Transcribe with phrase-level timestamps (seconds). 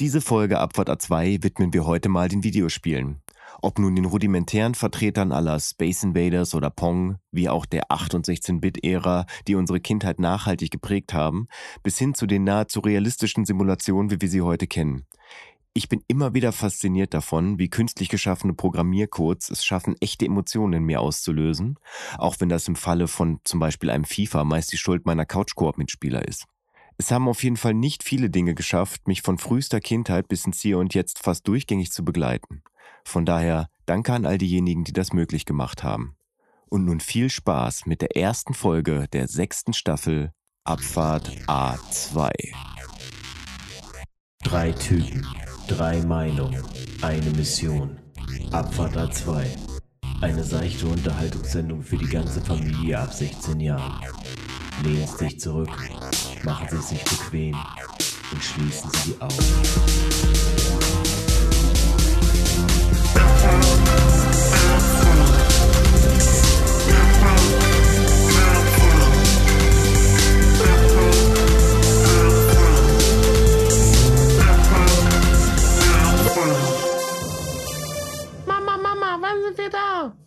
[0.00, 3.22] Diese Folge Abfahrt A2 widmen wir heute mal den Videospielen.
[3.62, 8.26] Ob nun den rudimentären Vertretern aller Space Invaders oder Pong, wie auch der 8- und
[8.26, 11.46] 16-Bit-Ära, die unsere Kindheit nachhaltig geprägt haben,
[11.84, 15.06] bis hin zu den nahezu realistischen Simulationen, wie wir sie heute kennen.
[15.74, 20.84] Ich bin immer wieder fasziniert davon, wie künstlich geschaffene Programmiercodes es schaffen, echte Emotionen in
[20.86, 21.78] mir auszulösen,
[22.18, 26.26] auch wenn das im Falle von zum Beispiel einem FIFA meist die Schuld meiner Couch-Koop-Mitspieler
[26.26, 26.46] ist.
[26.96, 30.60] Es haben auf jeden Fall nicht viele Dinge geschafft, mich von frühester Kindheit bis ins
[30.60, 32.62] Hier und Jetzt fast durchgängig zu begleiten.
[33.04, 36.16] Von daher danke an all diejenigen, die das möglich gemacht haben.
[36.66, 40.32] Und nun viel Spaß mit der ersten Folge der sechsten Staffel
[40.64, 42.30] Abfahrt A2.
[44.42, 45.26] Drei Typen,
[45.68, 46.62] drei Meinungen,
[47.02, 47.98] eine Mission.
[48.50, 49.44] Abfahrt A2.
[50.20, 54.00] Eine seichte Unterhaltungssendung für die ganze Familie ab 16 Jahren.
[54.82, 55.70] Lehnen Sie sich zurück,
[56.42, 57.56] machen Sie sich bequem
[58.32, 59.34] und schließen Sie die Augen.
[78.46, 80.23] Mama, Mama, wann sind wir da?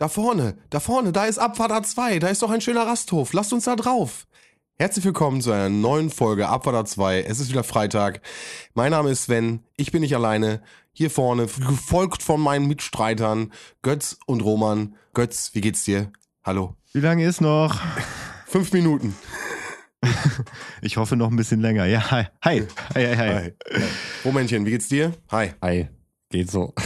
[0.00, 3.34] Da vorne, da vorne, da ist Abfahrt A2, da ist doch ein schöner Rasthof.
[3.34, 4.26] Lasst uns da drauf.
[4.78, 7.20] Herzlich willkommen zu einer neuen Folge Abfahrt A2.
[7.20, 8.22] Es ist wieder Freitag.
[8.72, 10.62] Mein Name ist Sven, ich bin nicht alleine.
[10.92, 14.96] Hier vorne, gefolgt von meinen Mitstreitern Götz und Roman.
[15.12, 16.10] Götz, wie geht's dir?
[16.44, 16.76] Hallo.
[16.94, 17.78] Wie lange ist noch?
[18.46, 19.14] Fünf Minuten.
[20.80, 21.84] Ich hoffe noch ein bisschen länger.
[21.84, 22.24] Ja, hi.
[22.42, 22.66] Hi.
[22.94, 23.34] Hi, hi, hi.
[23.34, 23.52] Hi.
[24.24, 25.12] Romännchen, wie geht's dir?
[25.30, 25.52] Hi.
[25.60, 25.90] Hi,
[26.30, 26.72] geht so.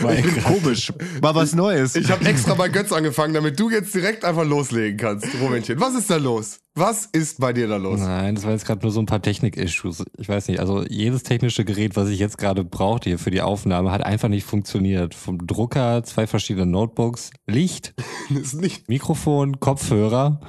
[0.00, 0.92] Ich bin komisch.
[1.20, 1.94] Mal was Neues.
[1.96, 5.26] Ich habe extra bei Götz angefangen, damit du jetzt direkt einfach loslegen kannst.
[5.40, 6.60] Romännchen, was ist da los?
[6.74, 7.98] Was ist bei dir da los?
[8.00, 10.04] Nein, das war jetzt gerade nur so ein paar Technik-Issues.
[10.16, 13.42] Ich weiß nicht, also jedes technische Gerät, was ich jetzt gerade brauchte hier für die
[13.42, 15.14] Aufnahme, hat einfach nicht funktioniert.
[15.14, 17.94] Vom Drucker, zwei verschiedene Notebooks, Licht,
[18.30, 18.88] Das ist nicht.
[18.88, 20.40] Mikrofon, Kopfhörer.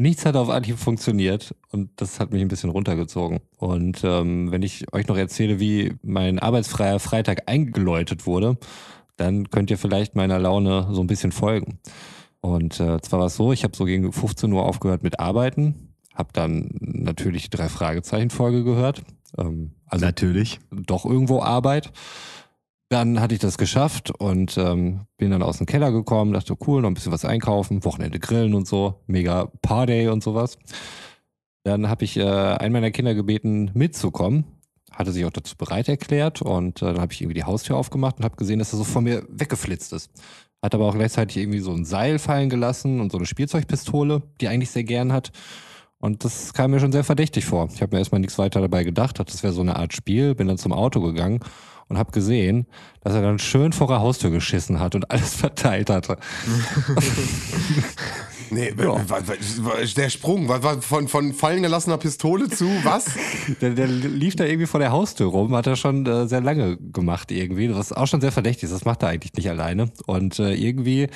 [0.00, 3.40] Nichts hat auf Anhieb funktioniert und das hat mich ein bisschen runtergezogen.
[3.56, 8.58] Und ähm, wenn ich euch noch erzähle, wie mein arbeitsfreier Freitag eingeläutet wurde,
[9.16, 11.80] dann könnt ihr vielleicht meiner Laune so ein bisschen folgen.
[12.40, 15.94] Und äh, zwar war es so, ich habe so gegen 15 Uhr aufgehört mit Arbeiten,
[16.14, 19.02] habe dann natürlich die drei Fragezeichen Folge gehört.
[19.36, 20.60] Ähm, also Natürlich.
[20.70, 21.90] doch irgendwo Arbeit.
[22.90, 26.80] Dann hatte ich das geschafft und ähm, bin dann aus dem Keller gekommen, dachte, cool,
[26.80, 30.58] noch ein bisschen was einkaufen, Wochenende grillen und so, mega Party und sowas.
[31.64, 34.44] Dann habe ich äh, einen meiner Kinder gebeten, mitzukommen.
[34.90, 38.18] Hatte sich auch dazu bereit erklärt und äh, dann habe ich irgendwie die Haustür aufgemacht
[38.18, 40.10] und habe gesehen, dass er so vor mir weggeflitzt ist.
[40.62, 44.46] Hat aber auch gleichzeitig irgendwie so ein Seil fallen gelassen und so eine Spielzeugpistole, die
[44.46, 45.30] er eigentlich sehr gern hat.
[45.98, 47.68] Und das kam mir schon sehr verdächtig vor.
[47.74, 50.34] Ich habe mir erstmal nichts weiter dabei gedacht, dachte, das wäre so eine Art Spiel,
[50.34, 51.40] bin dann zum Auto gegangen
[51.88, 52.66] und habe gesehen,
[53.02, 56.16] dass er dann schön vor der Haustür geschissen hat und alles verteilt hatte.
[58.50, 59.20] Nee, wa-
[59.94, 60.48] der Sprung,
[60.80, 63.04] von, von fallen gelassener Pistole zu was?
[63.60, 66.76] Der, der lief da irgendwie vor der Haustür rum, hat er schon äh, sehr lange
[66.78, 68.72] gemacht irgendwie, was auch schon sehr verdächtig ist.
[68.72, 69.90] Das macht er eigentlich nicht alleine.
[70.06, 71.08] Und äh, irgendwie,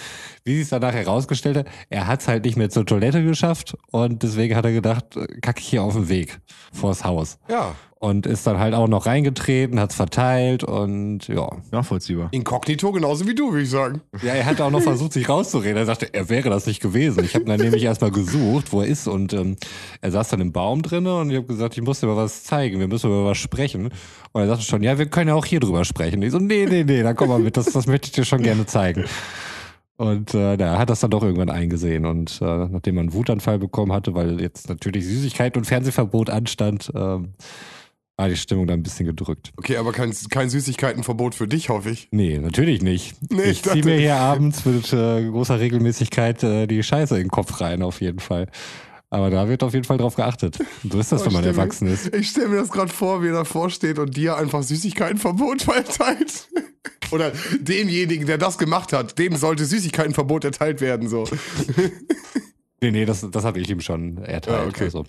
[0.44, 3.76] wie sich es danach herausgestellt hat, er hat es halt nicht mehr zur Toilette geschafft
[3.90, 6.38] und deswegen hat er gedacht, äh, kacke ich hier auf dem Weg
[6.72, 7.38] vors Haus.
[7.48, 11.48] Ja, Und ist dann halt auch noch reingetreten, hat es verteilt und ja.
[11.70, 12.30] Nachvollziehbar.
[12.32, 14.00] inkognito genauso wie du, würde ich sagen.
[14.24, 15.76] Ja, er hat auch noch versucht, sich rauszureden.
[15.76, 17.22] Er sagte, er wäre das nicht gewesen.
[17.22, 19.06] Ich habe dann nämlich erstmal gesucht, wo er ist.
[19.06, 19.56] Und ähm,
[20.00, 22.42] er saß dann im Baum drinne und ich habe gesagt, ich muss dir mal was
[22.42, 22.80] zeigen.
[22.80, 23.90] Wir müssen über was sprechen.
[24.32, 26.16] Und er sagte schon, ja, wir können ja auch hier drüber sprechen.
[26.16, 28.24] Und ich so, nee, nee, nee, dann komm mal mit, das, das möchte ich dir
[28.24, 29.04] schon gerne zeigen.
[29.96, 32.04] Und äh, er hat das dann doch irgendwann eingesehen.
[32.04, 36.90] Und äh, nachdem er einen Wutanfall bekommen hatte, weil jetzt natürlich Süßigkeit und Fernsehverbot anstand,
[36.96, 37.34] ähm,
[38.16, 39.52] war die Stimmung dann ein bisschen gedrückt.
[39.56, 42.08] Okay, aber kein, kein Süßigkeitenverbot für dich, hoffe ich.
[42.12, 43.16] Nee, natürlich nicht.
[43.32, 47.24] Nee, ich ich ziehe mir hier abends mit äh, großer Regelmäßigkeit äh, die Scheiße in
[47.24, 48.46] den Kopf rein, auf jeden Fall.
[49.10, 50.58] Aber da wird auf jeden Fall drauf geachtet.
[50.90, 52.14] So ist das, Oh, wenn man mir- erwachsen ist.
[52.14, 56.48] Ich stelle mir das gerade vor, wie er davor steht und dir einfach Süßigkeitenverbot verteilt.
[57.10, 61.24] Oder demjenigen, der das gemacht hat, dem sollte Süßigkeitenverbot erteilt werden, so.
[62.80, 64.62] Nee, nee, das, das habe ich ihm schon erteilt.
[64.62, 64.84] Ja, okay.
[64.84, 65.04] Also,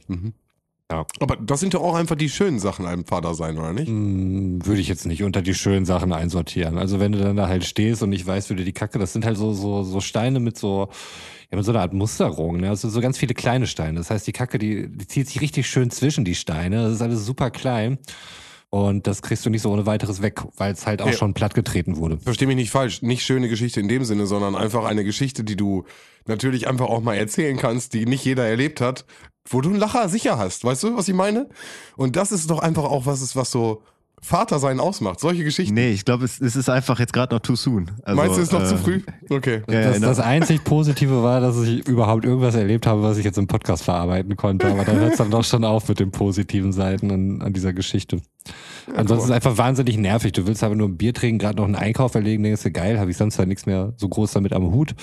[0.91, 1.05] ja.
[1.19, 3.87] Aber das sind doch auch einfach die schönen Sachen einem Vater sein, oder nicht?
[3.87, 6.77] Hm, Würde ich jetzt nicht unter die schönen Sachen einsortieren.
[6.77, 9.13] Also wenn du dann da halt stehst und nicht weißt, wie du die Kacke, das
[9.13, 10.89] sind halt so, so, so Steine mit so,
[11.51, 12.69] ja, mit so einer Art Musterung, ne?
[12.69, 13.97] Also so ganz viele kleine Steine.
[13.99, 16.83] Das heißt, die Kacke, die, die zieht sich richtig schön zwischen die Steine.
[16.83, 17.97] Das ist alles super klein.
[18.69, 21.13] Und das kriegst du nicht so ohne weiteres weg, weil es halt auch Ja.
[21.13, 22.17] schon plattgetreten wurde.
[22.17, 25.55] Versteh mich nicht falsch, nicht schöne Geschichte in dem Sinne, sondern einfach eine Geschichte, die
[25.55, 25.85] du
[26.25, 29.05] natürlich einfach auch mal erzählen kannst, die nicht jeder erlebt hat,
[29.45, 30.63] wo du einen Lacher sicher hast.
[30.63, 31.49] Weißt du, was ich meine?
[31.95, 33.81] Und das ist doch einfach auch was, ist, was so
[34.23, 35.19] Vater sein ausmacht.
[35.19, 35.73] Solche Geschichten.
[35.73, 37.91] Nee, ich glaube, es, es ist einfach jetzt gerade noch too soon.
[38.03, 39.01] Also, Meinst du, es ist noch äh, zu früh?
[39.29, 39.61] Okay.
[39.69, 40.07] Ja, das, genau.
[40.07, 43.83] das einzig Positive war, dass ich überhaupt irgendwas erlebt habe, was ich jetzt im Podcast
[43.83, 44.67] verarbeiten konnte.
[44.67, 47.73] Aber dann hört es dann doch schon auf mit den positiven Seiten an, an dieser
[47.73, 48.21] Geschichte.
[48.95, 50.31] Ansonsten ist es einfach wahnsinnig nervig.
[50.31, 53.01] Du willst aber nur ein Bier trinken, gerade noch einen Einkauf erlegen, denkst du, geil,
[53.01, 54.95] habe ich sonst halt nichts mehr so groß damit am Hut.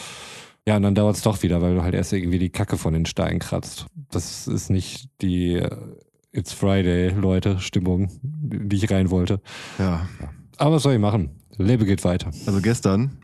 [0.70, 2.92] Ja, und dann dauert es doch wieder, weil du halt erst irgendwie die Kacke von
[2.92, 3.86] den Steinen kratzt.
[4.12, 5.68] Das ist nicht die äh,
[6.30, 9.40] It's Friday, Leute, Stimmung, die ich rein wollte.
[9.80, 10.08] Ja,
[10.58, 11.30] Aber was soll ich machen?
[11.58, 12.30] Lebe geht weiter.
[12.46, 13.18] also gestern,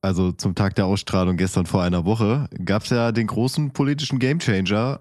[0.00, 4.20] also zum Tag der Ausstrahlung gestern vor einer Woche, gab es ja den großen politischen
[4.20, 5.00] Gamechanger,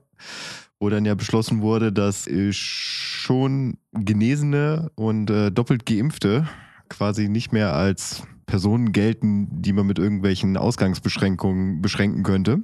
[0.80, 6.48] wo dann ja beschlossen wurde, dass äh, schon Genesene und äh, doppelt Geimpfte
[6.90, 12.62] quasi nicht mehr als Personen gelten, die man mit irgendwelchen Ausgangsbeschränkungen beschränken könnte.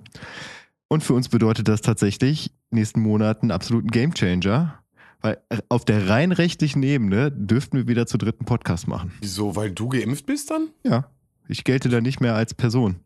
[0.89, 4.79] Und für uns bedeutet das tatsächlich nächsten Monat einen absoluten Gamechanger,
[5.21, 5.37] weil
[5.69, 9.13] auf der rein rechtlichen Ebene dürften wir wieder zu dritten Podcast machen.
[9.21, 9.55] Wieso?
[9.55, 10.67] Weil du geimpft bist dann?
[10.83, 11.09] Ja,
[11.47, 12.97] ich gelte da nicht mehr als Person.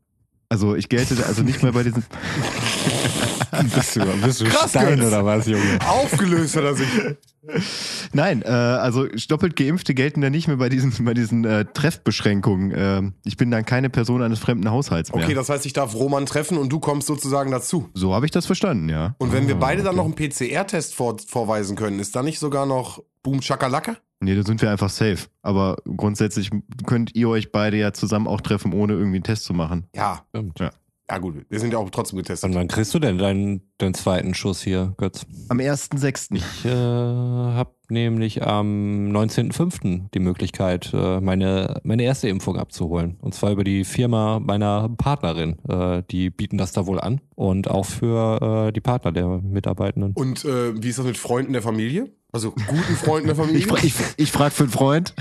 [0.49, 2.03] Also ich gelte da also nicht mehr bei diesen.
[3.75, 5.07] Bist du, bist du Krass, Stein Götz.
[5.07, 5.79] oder was, Junge?
[5.87, 6.87] Aufgelöst hat er sich.
[8.13, 12.73] Nein, äh, also doppelt Geimpfte gelten da nicht mehr bei diesen, bei diesen äh, Treffbeschränkungen.
[12.75, 15.23] Ähm, ich bin dann keine Person eines fremden Haushalts mehr.
[15.23, 17.89] Okay, das heißt, ich darf Roman treffen und du kommst sozusagen dazu.
[17.93, 19.15] so habe ich das verstanden, ja.
[19.17, 20.07] Und wenn wir Ah, beide dann okay.
[20.09, 23.97] noch einen PCR-Test vor, vorweisen können, ist da nicht sogar noch Boom Chakalaka?
[24.23, 25.17] Nee, da sind wir einfach safe.
[25.41, 26.51] Aber grundsätzlich
[26.85, 29.87] könnt ihr euch beide ja zusammen auch treffen, ohne irgendwie einen Test zu machen.
[29.95, 30.21] Ja.
[30.29, 30.59] Stimmt.
[30.59, 30.69] Ja.
[31.11, 32.49] Ja, gut, wir sind ja auch trotzdem getestet.
[32.49, 35.25] Und wann kriegst du denn deinen, deinen zweiten Schuss hier, Götz?
[35.49, 36.35] Am 1.6.
[36.35, 40.09] Ich äh, habe nämlich am 19.05.
[40.13, 43.17] die Möglichkeit, äh, meine, meine erste Impfung abzuholen.
[43.21, 45.57] Und zwar über die Firma meiner Partnerin.
[45.67, 47.21] Äh, die bieten das da wohl an.
[47.35, 50.13] Und auch für äh, die Partner der Mitarbeitenden.
[50.13, 52.11] Und äh, wie ist das mit Freunden der Familie?
[52.33, 53.59] Also guten Freunden der Familie?
[53.59, 55.13] Ich, fra ich, ich frage für einen Freund.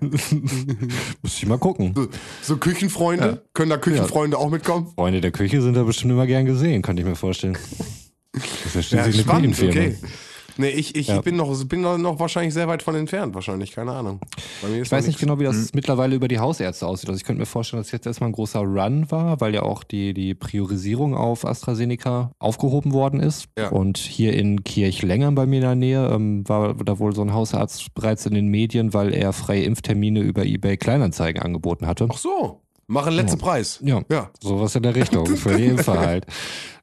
[1.22, 1.92] Muss ich mal gucken.
[1.94, 2.08] so,
[2.42, 3.44] so Küchenfreunde?
[3.54, 4.88] Können da Küchenfreunde auch mitkommen?
[4.96, 7.56] Freunde der Küche sind da bestimmt immer gern gesehen, könnte ich mir vorstellen.
[8.32, 9.70] Das ist ja Küchenfirma.
[9.70, 9.96] okay.
[10.60, 11.20] Nee, ich, ich Ja.
[11.20, 14.18] bin, noch, bin noch- wahrscheinlich sehr weit von entfernt, wahrscheinlich, keine Ahnung.
[14.60, 15.68] Bei mir ist Ich weiß nicht genau, wie das Hm.
[15.74, 17.08] mittlerweile über die Hausärzte aussieht.
[17.08, 19.84] Also ich könnte mir vorstellen, dass jetzt erstmal ein großer Run war, weil ja auch
[19.84, 23.46] die, die Priorisierung auf AstraZeneca aufgehoben worden ist.
[23.56, 23.68] Ja.
[23.68, 27.32] Und hier in Kirchlengern bei mir in der Nähe ähm, war da wohl so ein
[27.32, 32.08] Hausarzt bereits in den Medien, weil er freie Impftermine über eBay Kleinanzeigen angeboten hatte.
[32.10, 33.80] Ach so, machen letzten Preis.
[33.84, 34.30] Ja, Ja.
[34.42, 36.26] sowas in der Richtung für die Impfer halt.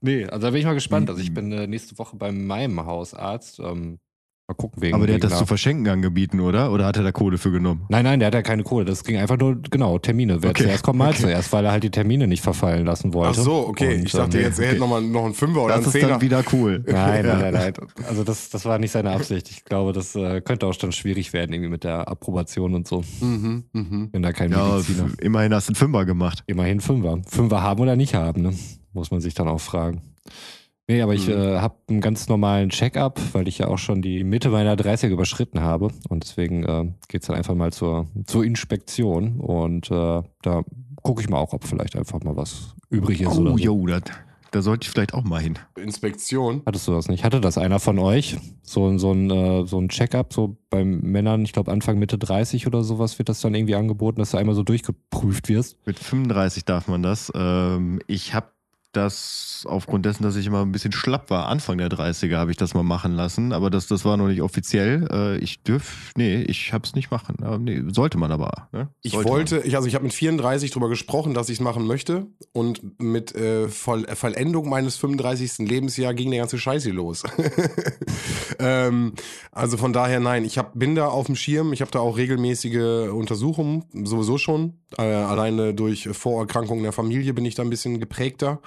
[0.01, 1.09] Nee, also da bin ich mal gespannt.
[1.09, 3.59] Also ich bin äh, nächste Woche bei meinem Hausarzt.
[3.59, 3.99] Ähm,
[4.47, 4.93] mal gucken wegen.
[4.95, 6.71] Aber der wegen hat das zu verschenken angeboten, oder?
[6.71, 7.85] Oder hat er da Kohle für genommen?
[7.89, 8.85] Nein, nein, der hat ja keine Kohle.
[8.85, 10.41] Das ging einfach nur, genau, Termine.
[10.43, 11.21] Wer Okay, zuerst kommt, mal okay.
[11.21, 13.41] zuerst, weil er halt die Termine nicht verfallen lassen Ach wollte.
[13.41, 13.95] so, okay.
[13.97, 14.69] Und, ich dachte ähm, jetzt, er okay.
[14.71, 16.13] hätte noch mal noch einen Fünfer oder einen Das ist Zehner.
[16.13, 16.83] dann wieder cool.
[16.87, 17.73] Nein, nein, nein, nein.
[18.07, 19.49] Also das, das war nicht seine Absicht.
[19.49, 23.03] Ich glaube, das äh, könnte auch dann schwierig werden, irgendwie mit der Approbation und so.
[23.21, 24.09] Mhm, mhm.
[24.11, 25.07] Wenn da kein Ja, Mediziner.
[25.21, 26.43] immerhin hast du einen Fünfer gemacht.
[26.47, 27.19] Immerhin Fünfer.
[27.27, 28.53] Fünfer haben oder nicht haben, ne?
[28.93, 30.01] Muss man sich dann auch fragen.
[30.87, 31.33] Nee, aber ich Mhm.
[31.33, 35.09] äh, habe einen ganz normalen Check-up, weil ich ja auch schon die Mitte meiner 30er
[35.09, 35.89] überschritten habe.
[36.09, 39.39] Und deswegen äh, geht's dann einfach mal zur, zur Inspektion.
[39.39, 40.63] Und äh, da
[41.01, 43.37] gucke ich mal auch, ob vielleicht einfach mal was übrig ist.
[43.37, 43.63] oder Oh, so.
[43.63, 44.03] jo, das,
[44.51, 45.55] da sollte ich vielleicht auch mal hin.
[45.75, 46.61] Inspektion.
[46.67, 47.23] Hattest du das nicht?
[47.23, 48.37] Hatte das einer von euch?
[48.61, 52.67] So, so ein, äh, so ein Check-up, so bei Männern, ich glaube Anfang Mitte 30
[52.67, 55.85] oder sowas, wird das dann irgendwie angeboten, dass du einmal so durchgeprüft wirst.
[55.87, 57.31] Mit 35 darf man das.
[57.35, 58.47] Ähm, ich habe
[58.95, 62.57] das aufgrund dessen, dass ich immer ein bisschen schlapp war, Anfang der 30er habe ich
[62.57, 65.07] das mal machen lassen, aber das, das war noch nicht offiziell.
[65.11, 67.37] Äh, ich dürf, nee, ich habe es nicht machen.
[67.41, 68.67] Aber nee, sollte man aber.
[68.71, 68.89] Ne?
[69.01, 71.85] Ich Sollte wollte, ich, also ich habe mit 34 drüber gesprochen, dass ich es machen
[71.85, 72.27] möchte.
[72.53, 75.67] Und mit äh, Voll, äh, Vollendung meines 35.
[75.67, 77.23] Lebensjahr ging der ganze Scheiß hier los.
[78.59, 79.13] ähm,
[79.51, 81.73] also von daher nein, ich hab, bin da auf dem Schirm.
[81.73, 84.79] Ich habe da auch regelmäßige Untersuchungen, sowieso schon.
[84.97, 88.61] Äh, alleine durch Vorerkrankungen der Familie bin ich da ein bisschen geprägter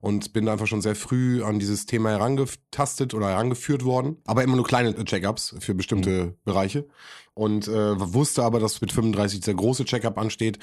[0.00, 4.18] und bin da einfach schon sehr früh an dieses Thema herangetastet oder herangeführt worden.
[4.24, 6.86] Aber immer nur kleine Check-ups für bestimmte Bereiche
[7.34, 10.58] und äh, wusste aber, dass mit 35 der große Checkup ansteht.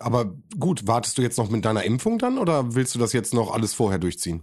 [0.00, 3.34] Aber gut, wartest du jetzt noch mit deiner Impfung dann oder willst du das jetzt
[3.34, 4.42] noch alles vorher durchziehen?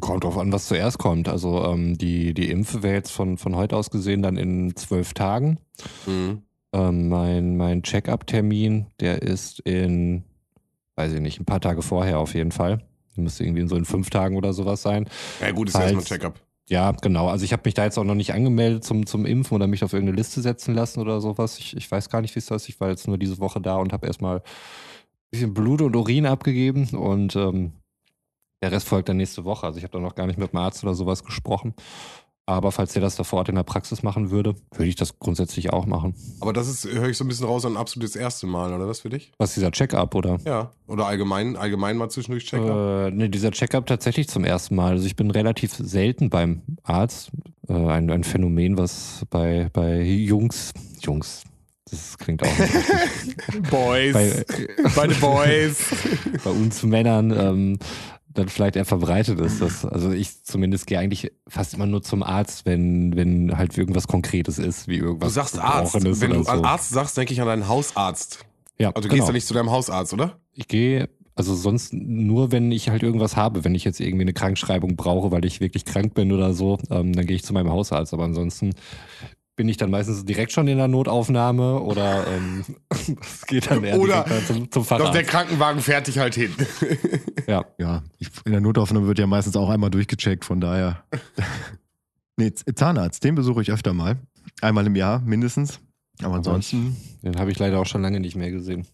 [0.00, 1.28] Kommt drauf an, was zuerst kommt.
[1.28, 5.14] Also ähm, die, die Impfe wäre jetzt von, von heute aus gesehen dann in zwölf
[5.14, 5.58] Tagen.
[6.06, 6.42] Mhm.
[6.72, 10.24] Ähm, mein mein Check-up-Termin, der ist in,
[10.96, 12.82] weiß ich nicht, ein paar Tage vorher auf jeden Fall.
[13.16, 15.08] Müsste irgendwie in so in fünf Tagen oder sowas sein.
[15.40, 16.40] Ja gut, ist Falls- erstmal ein Checkup.
[16.68, 17.26] Ja, genau.
[17.28, 19.82] Also ich habe mich da jetzt auch noch nicht angemeldet zum, zum Impfen oder mich
[19.82, 21.58] auf irgendeine Liste setzen lassen oder sowas.
[21.58, 22.68] Ich, ich weiß gar nicht, wie es das ist.
[22.68, 24.42] Ich war jetzt nur diese Woche da und habe erstmal ein
[25.32, 27.72] bisschen Blut und Urin abgegeben und ähm,
[28.62, 29.66] Der Rest folgt dann nächste Woche.
[29.66, 31.74] Also ich habe da noch gar nicht mit dem Arzt oder sowas gesprochen.
[32.46, 35.18] Aber falls der das da vor Ort in der Praxis machen würde, würde ich das
[35.18, 36.14] grundsätzlich auch machen.
[36.40, 39.00] Aber das ist, höre ich so ein bisschen raus, ein absolutes erste Mal, oder was
[39.00, 39.32] für dich?
[39.38, 40.38] Was dieser Check-up oder?
[40.44, 40.72] Ja.
[40.88, 42.68] Oder allgemein, allgemein mal zwischendurch checken.
[42.68, 44.92] Äh, nee, dieser Check-up tatsächlich zum ersten Mal.
[44.92, 47.30] Also ich bin relativ selten beim Arzt.
[47.68, 51.44] Äh, ein, ein Phänomen, was bei, bei Jungs, Jungs,
[51.90, 53.70] das klingt auch nicht.
[53.70, 54.12] Boys.
[54.12, 54.44] bei,
[54.96, 55.78] Meine Boys.
[56.44, 57.78] bei uns Männern ähm,
[58.32, 59.60] dann vielleicht eher verbreitet ist.
[59.60, 64.06] Dass, also ich zumindest gehe eigentlich fast immer nur zum Arzt, wenn, wenn halt irgendwas
[64.06, 65.94] Konkretes ist, wie Du irgendwas sagst Arzt.
[65.94, 66.64] Wenn du oder an so.
[66.64, 68.44] Arzt sagst, denke ich an deinen Hausarzt.
[68.78, 69.14] ja, Also du genau.
[69.14, 70.38] gehst ja nicht zu deinem Hausarzt, oder?
[70.52, 74.32] Ich gehe, also sonst nur, wenn ich halt irgendwas habe, wenn ich jetzt irgendwie eine
[74.32, 77.70] Krankschreibung brauche, weil ich wirklich krank bin oder so, ähm, dann gehe ich zu meinem
[77.70, 78.12] Hausarzt.
[78.14, 78.74] Aber ansonsten
[79.60, 82.64] bin ich dann meistens direkt schon in der Notaufnahme oder ähm,
[83.20, 85.28] es geht dann eher Oder- dann zum, zum Doch der Facharzt.
[85.28, 86.54] Krankenwagen fährt dich halt hin.
[87.46, 87.66] Ja.
[87.78, 91.04] Ja, ich, in der Notaufnahme wird ja meistens auch einmal durchgecheckt, von daher.
[92.38, 94.16] nee, Zahnarzt, den besuche ich öfter mal.
[94.62, 95.78] Einmal im Jahr mindestens.
[96.22, 96.96] Aber ansonsten.
[97.22, 98.86] Den habe ich leider auch schon lange nicht mehr gesehen.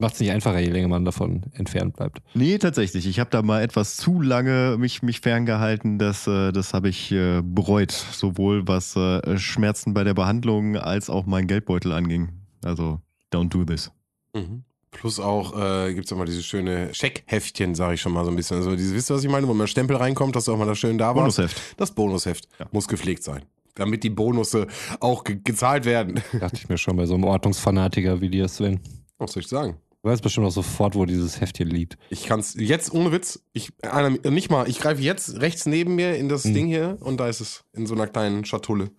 [0.00, 2.20] Macht es nicht einfacher, je länger man davon entfernt bleibt.
[2.32, 3.04] Nee, tatsächlich.
[3.08, 5.98] Ich habe da mal etwas zu lange mich, mich ferngehalten.
[5.98, 7.90] Das, äh, das habe ich äh, bereut.
[7.90, 12.28] Sowohl was äh, Schmerzen bei der Behandlung als auch mein Geldbeutel anging.
[12.64, 13.00] Also,
[13.32, 13.90] don't do this.
[14.34, 14.62] Mhm.
[14.92, 18.36] Plus auch äh, gibt es immer diese schöne Scheckheftchen, sage ich schon mal so ein
[18.36, 18.58] bisschen.
[18.58, 19.48] Also diese, wisst ihr, was ich meine?
[19.48, 21.36] Wo man Stempel reinkommt, dass du auch mal da schön da warst.
[21.38, 21.60] Bonusheft.
[21.76, 22.66] Das Bonusheft Ja.
[22.70, 23.42] muss gepflegt sein.
[23.74, 24.68] Damit die Bonusse
[25.00, 26.20] auch ge gezahlt werden.
[26.38, 28.78] Dachte ich mir schon bei so einem Ordnungsfanatiker wie dir, Sven.
[29.18, 29.76] Was soll ich sagen?
[30.08, 31.98] Du weißt bestimmt auch sofort, wo dieses Heftchen liegt.
[32.08, 35.96] Ich kann es jetzt ohne Witz, ich einer, nicht mal, ich greife jetzt rechts neben
[35.96, 36.54] mir in das Mhm.
[36.54, 38.90] Ding hier und da ist es in so einer kleinen Schatulle.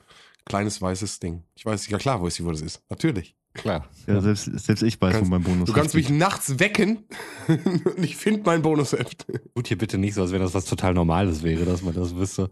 [0.45, 1.41] Kleines weißes Ding.
[1.55, 2.83] Ich weiß, ja klar, weiß ich, wo das ist.
[2.91, 3.35] Natürlich.
[3.55, 3.87] Klar.
[4.05, 7.05] Ja, selbst, selbst ich weiß, Kannst- wo mein Bonus Du kannst mich nachts wecken
[7.47, 9.25] und ich finde mein Bonusheft.
[9.55, 12.15] Tut hier bitte nicht so, als wenn das was total Normales wäre, dass man das
[12.15, 12.51] wüsste.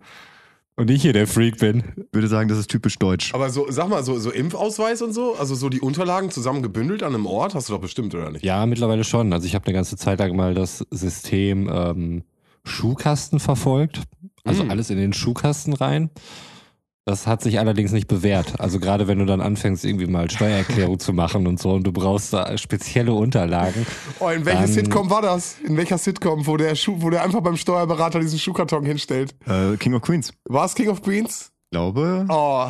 [0.80, 1.84] Und ich hier der Freak bin.
[2.12, 3.34] Würde sagen, das ist typisch deutsch.
[3.34, 7.02] Aber so, sag mal, so, so Impfausweis und so, also so die Unterlagen zusammen gebündelt
[7.02, 8.46] an einem Ort, hast du doch bestimmt, oder nicht?
[8.46, 9.34] Ja, mittlerweile schon.
[9.34, 12.24] Also ich habe eine ganze Zeit lang mal das System ähm,
[12.64, 14.02] Schuhkasten verfolgt.
[14.44, 14.70] Also Mm.
[14.72, 16.10] alles in den Schuhkasten rein.
[17.08, 18.60] Das hat sich allerdings nicht bewährt.
[18.60, 21.94] Also gerade wenn du dann anfängst, irgendwie mal Steuererklärung zu machen und so und du
[21.94, 23.88] brauchst da spezielle Unterlagen.
[24.20, 25.56] Oh, in welcher Dann- Sitcom war das?
[25.66, 29.34] In welcher Sitcom, wo der Schuh, wo der einfach beim Steuerberater diesen Schuhkarton hinstellt?
[29.46, 30.34] Äh, King of Queens.
[30.50, 31.54] War es King of Queens?
[31.72, 32.26] Glaube.
[32.28, 32.68] Oh,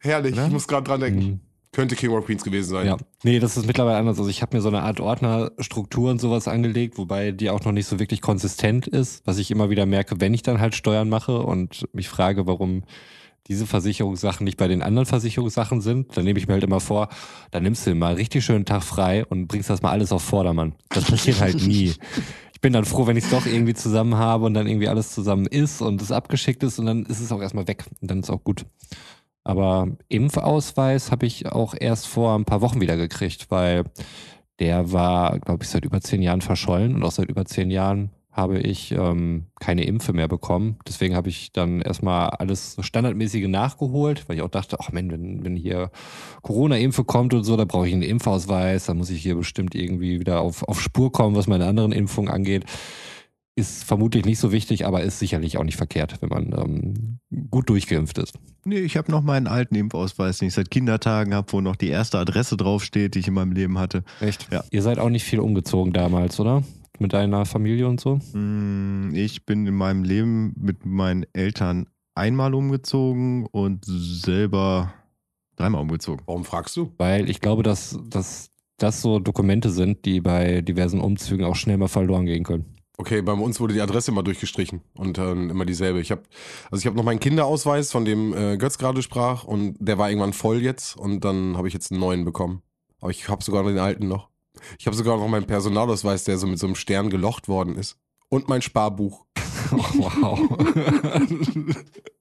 [0.00, 0.34] herrlich.
[0.34, 0.48] Oder?
[0.48, 1.20] Ich muss gerade dran denken.
[1.20, 1.40] Mhm.
[1.72, 2.86] Könnte King of Queens gewesen sein.
[2.88, 4.18] Ja, nee, das ist mittlerweile anders.
[4.18, 7.72] Also ich habe mir so eine Art Ordnerstruktur und sowas angelegt, wobei die auch noch
[7.72, 11.08] nicht so wirklich konsistent ist, was ich immer wieder merke, wenn ich dann halt Steuern
[11.08, 12.82] mache und mich frage, warum
[13.48, 17.08] diese Versicherungssachen nicht bei den anderen Versicherungssachen sind, dann nehme ich mir halt immer vor,
[17.50, 20.74] dann nimmst du mal richtig schönen Tag frei und bringst das mal alles auf Vordermann.
[20.90, 21.94] Das passiert halt nie.
[22.52, 25.12] Ich bin dann froh, wenn ich es doch irgendwie zusammen habe und dann irgendwie alles
[25.12, 28.20] zusammen ist und es abgeschickt ist und dann ist es auch erstmal weg und dann
[28.20, 28.66] ist auch gut.
[29.44, 33.84] Aber Impfausweis habe ich auch erst vor ein paar Wochen wieder gekriegt, weil
[34.58, 38.10] der war, glaube ich, seit über zehn Jahren verschollen und auch seit über zehn Jahren
[38.30, 40.76] habe ich ähm, keine Impfe mehr bekommen.
[40.86, 45.44] Deswegen habe ich dann erstmal alles standardmäßige nachgeholt, weil ich auch dachte, ach Mensch, wenn,
[45.44, 45.90] wenn hier
[46.42, 50.20] Corona-Impfe kommt und so, da brauche ich einen Impfausweis, dann muss ich hier bestimmt irgendwie
[50.20, 52.64] wieder auf, auf Spur kommen, was meine anderen Impfungen angeht.
[53.56, 57.18] Ist vermutlich nicht so wichtig, aber ist sicherlich auch nicht verkehrt, wenn man ähm,
[57.50, 58.38] gut durchgeimpft ist.
[58.64, 61.88] Nee, ich habe noch meinen alten Impfausweis, den ich seit Kindertagen habe, wo noch die
[61.88, 64.04] erste Adresse draufsteht, die ich in meinem Leben hatte.
[64.20, 64.46] Echt?
[64.52, 64.62] Ja.
[64.70, 66.62] Ihr seid auch nicht viel umgezogen damals, oder?
[66.98, 68.18] Mit deiner Familie und so?
[68.32, 74.92] Mm, Ich bin in meinem Leben mit meinen Eltern einmal umgezogen und selber
[75.56, 76.22] dreimal umgezogen.
[76.26, 76.92] Warum fragst du?
[76.98, 81.76] Weil ich glaube, dass, dass das so Dokumente sind, die bei diversen Umzügen auch schnell
[81.78, 82.76] mal verloren gehen können.
[82.96, 86.00] Okay, bei uns wurde die Adresse immer durchgestrichen und dann immer dieselbe.
[86.00, 86.22] Ich habe
[86.70, 90.10] also ich habe noch meinen Kinderausweis, von dem äh, Götz gerade sprach und der war
[90.10, 92.62] irgendwann voll jetzt und dann habe ich jetzt einen neuen bekommen.
[93.00, 94.30] Aber ich habe sogar noch den alten noch.
[94.78, 97.96] Ich habe sogar noch meinen Personalausweis, der so mit so einem Stern gelocht worden ist
[98.28, 99.24] und mein Sparbuch.
[99.70, 100.38] wow.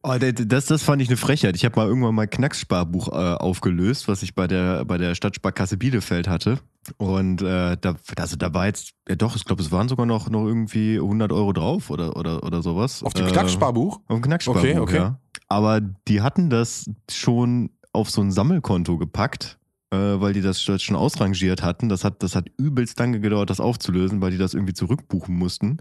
[0.03, 1.55] Oh, das, das fand ich eine Frechheit.
[1.55, 5.77] Ich habe mal irgendwann mal Knackssparbuch äh, aufgelöst, was ich bei der, bei der Stadtsparkasse
[5.77, 6.59] Bielefeld hatte.
[6.97, 10.29] Und äh, da, also da war jetzt, ja doch, ich glaube, es waren sogar noch,
[10.29, 13.03] noch irgendwie 100 Euro drauf oder, oder, oder sowas.
[13.03, 13.97] Auf dem Äh, Knacksparbuch?
[14.07, 14.95] Auf dem Knacksparbuch, Okay, okay.
[14.95, 15.19] ja.
[15.49, 19.57] Aber die hatten das schon auf so ein Sammelkonto gepackt,
[19.95, 21.89] weil die das schon ausrangiert hatten.
[21.89, 25.77] Das hat, das hat übelst lange gedauert, das aufzulösen, weil die das irgendwie zurückbuchen mussten.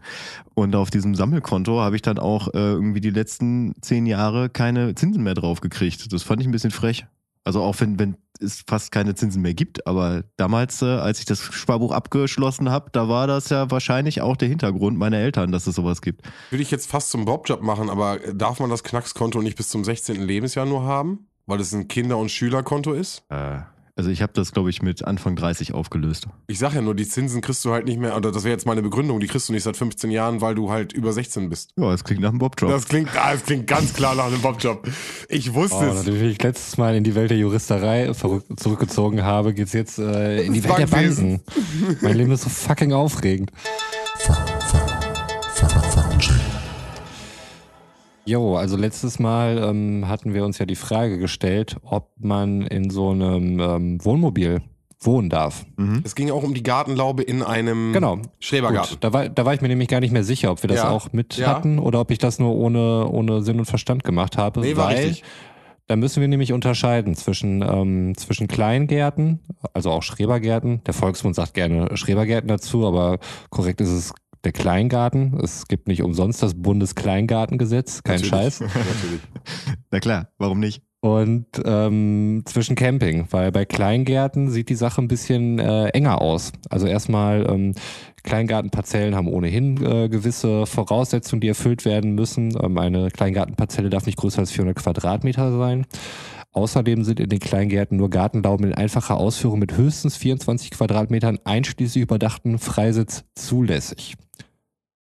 [0.54, 4.94] Und auf diesem Sammelkonto habe ich dann auch äh, irgendwie die letzten zehn Jahre keine
[4.94, 6.12] Zinsen mehr drauf gekriegt.
[6.12, 7.06] Das fand ich ein bisschen frech.
[7.44, 9.86] Also auch wenn, wenn es fast keine Zinsen mehr gibt.
[9.86, 14.36] Aber damals, äh, als ich das Sparbuch abgeschlossen habe, da war das ja wahrscheinlich auch
[14.36, 16.22] der Hintergrund meiner Eltern, dass es sowas gibt.
[16.50, 19.84] Würde ich jetzt fast zum Bobjob machen, aber darf man das Knackskonto nicht bis zum
[19.84, 20.22] 16.
[20.22, 21.28] Lebensjahr nur haben?
[21.46, 23.22] Weil es ein Kinder- und Schülerkonto ist?
[23.28, 23.60] Äh,
[23.96, 26.28] also ich habe das, glaube ich, mit Anfang 30 aufgelöst.
[26.48, 28.66] Ich sag ja nur, die Zinsen kriegst du halt nicht mehr, oder das wäre jetzt
[28.66, 31.70] meine Begründung, die kriegst du nicht seit 15 Jahren, weil du halt über 16 bist.
[31.76, 32.70] Ja, das klingt nach einem Bobjob.
[32.70, 34.86] Das klingt, ah, das klingt ganz klar nach einem Bobjob.
[35.28, 35.94] Ich wusste Oh, es.
[35.96, 40.52] nachdem ich letztes Mal in die Welt der Juristerei zurückgezogen habe, geht's jetzt äh, in
[40.52, 40.86] die Welt der.
[40.86, 41.40] Banken.
[42.02, 43.50] mein Leben ist so fucking aufregend.
[48.26, 52.90] Jo, also letztes Mal ähm, hatten wir uns ja die Frage gestellt, ob man in
[52.90, 54.62] so einem ähm, Wohnmobil
[54.98, 55.64] wohnen darf.
[56.04, 58.18] Es ging auch um die Gartenlaube in einem Genau.
[58.40, 58.94] Schrebergarten.
[58.94, 60.78] Gut, da war, da war ich mir nämlich gar nicht mehr sicher, ob wir das
[60.78, 60.90] Ja.
[60.90, 61.48] auch mit Ja.
[61.48, 64.60] hatten oder ob ich das nur ohne, ohne Sinn und Verstand gemacht habe.
[64.60, 65.22] Nee, war weil richtig.
[65.86, 69.40] da müssen wir nämlich unterscheiden zwischen, ähm, zwischen Kleingärten,
[69.74, 70.82] also auch Schrebergärten.
[70.84, 73.18] Der Volksmund sagt gerne Schrebergärten dazu, aber
[73.50, 74.14] korrekt ist es
[74.44, 75.38] der Kleingarten.
[75.42, 78.30] Es gibt nicht umsonst das Bundeskleingartengesetz, kein Natürlich.
[78.30, 78.60] Scheiß.
[78.60, 79.20] Natürlich.
[79.90, 80.82] Na klar, warum nicht?
[81.00, 86.52] Und ähm, zwischen Camping, weil bei Kleingärten sieht die Sache ein bisschen äh, enger aus.
[86.68, 87.74] Also erstmal, ähm,
[88.26, 92.56] Kleingartenparzellen haben ohnehin äh, gewisse Voraussetzungen, die erfüllt werden müssen.
[92.60, 95.86] Ähm, eine Kleingartenparzelle darf nicht größer als 400 Quadratmeter sein.
[96.52, 102.02] Außerdem sind in den Kleingärten nur Gartenlauben in einfacher Ausführung mit höchstens 24 Quadratmetern einschließlich
[102.02, 104.16] überdachten Freisitz zulässig.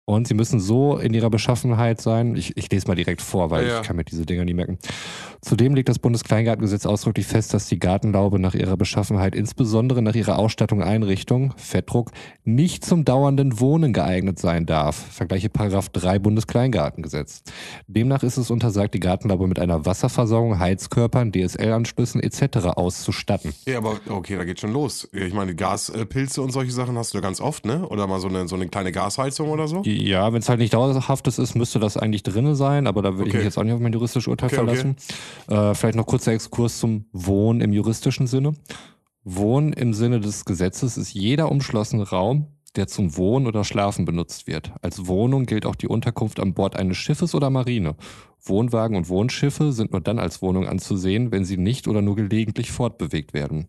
[0.07, 2.35] Und sie müssen so in ihrer Beschaffenheit sein.
[2.35, 4.77] Ich, ich lese mal direkt vor, weil Ja, ich kann mir diese Dinger nie merken.
[5.41, 10.37] Zudem legt das Bundeskleingartengesetz ausdrücklich fest, dass die Gartenlaube nach ihrer Beschaffenheit, insbesondere nach ihrer
[10.37, 12.11] Ausstattung, Einrichtung, Fettdruck,
[12.43, 14.95] nicht zum dauernden Wohnen geeignet sein darf.
[14.95, 17.41] Vergleiche Paragraph 3 Bundeskleingartengesetz.
[17.87, 22.57] Demnach ist es untersagt, die Gartenlaube mit einer Wasserversorgung, Heizkörpern, DSL-Anschlüssen etc.
[22.75, 23.53] auszustatten.
[23.65, 25.09] Ja, aber okay, da geht schon los.
[25.13, 27.87] Ich meine, Gaspilze und solche Sachen hast du ja ganz oft, ne?
[27.87, 29.81] Oder mal so eine, so eine kleine Gasheizung oder so?
[30.03, 33.23] Ja, wenn es halt nicht dauerhaftes ist, müsste das eigentlich drinne sein, aber da würde
[33.23, 33.37] ich Okay.
[33.37, 34.65] mich jetzt auch nicht auf mein juristisches Urteil Okay, okay.
[34.75, 34.95] verlassen.
[35.47, 38.53] Äh, vielleicht noch kurzer Exkurs zum Wohnen im juristischen Sinne.
[39.23, 44.47] Wohnen im Sinne des Gesetzes ist jeder umschlossene Raum, der zum Wohnen oder Schlafen benutzt
[44.47, 44.71] wird.
[44.81, 47.95] Als Wohnung gilt auch die Unterkunft an Bord eines Schiffes oder Marine.
[48.43, 52.71] Wohnwagen und Wohnschiffe sind nur dann als Wohnung anzusehen, wenn sie nicht oder nur gelegentlich
[52.71, 53.67] fortbewegt werden.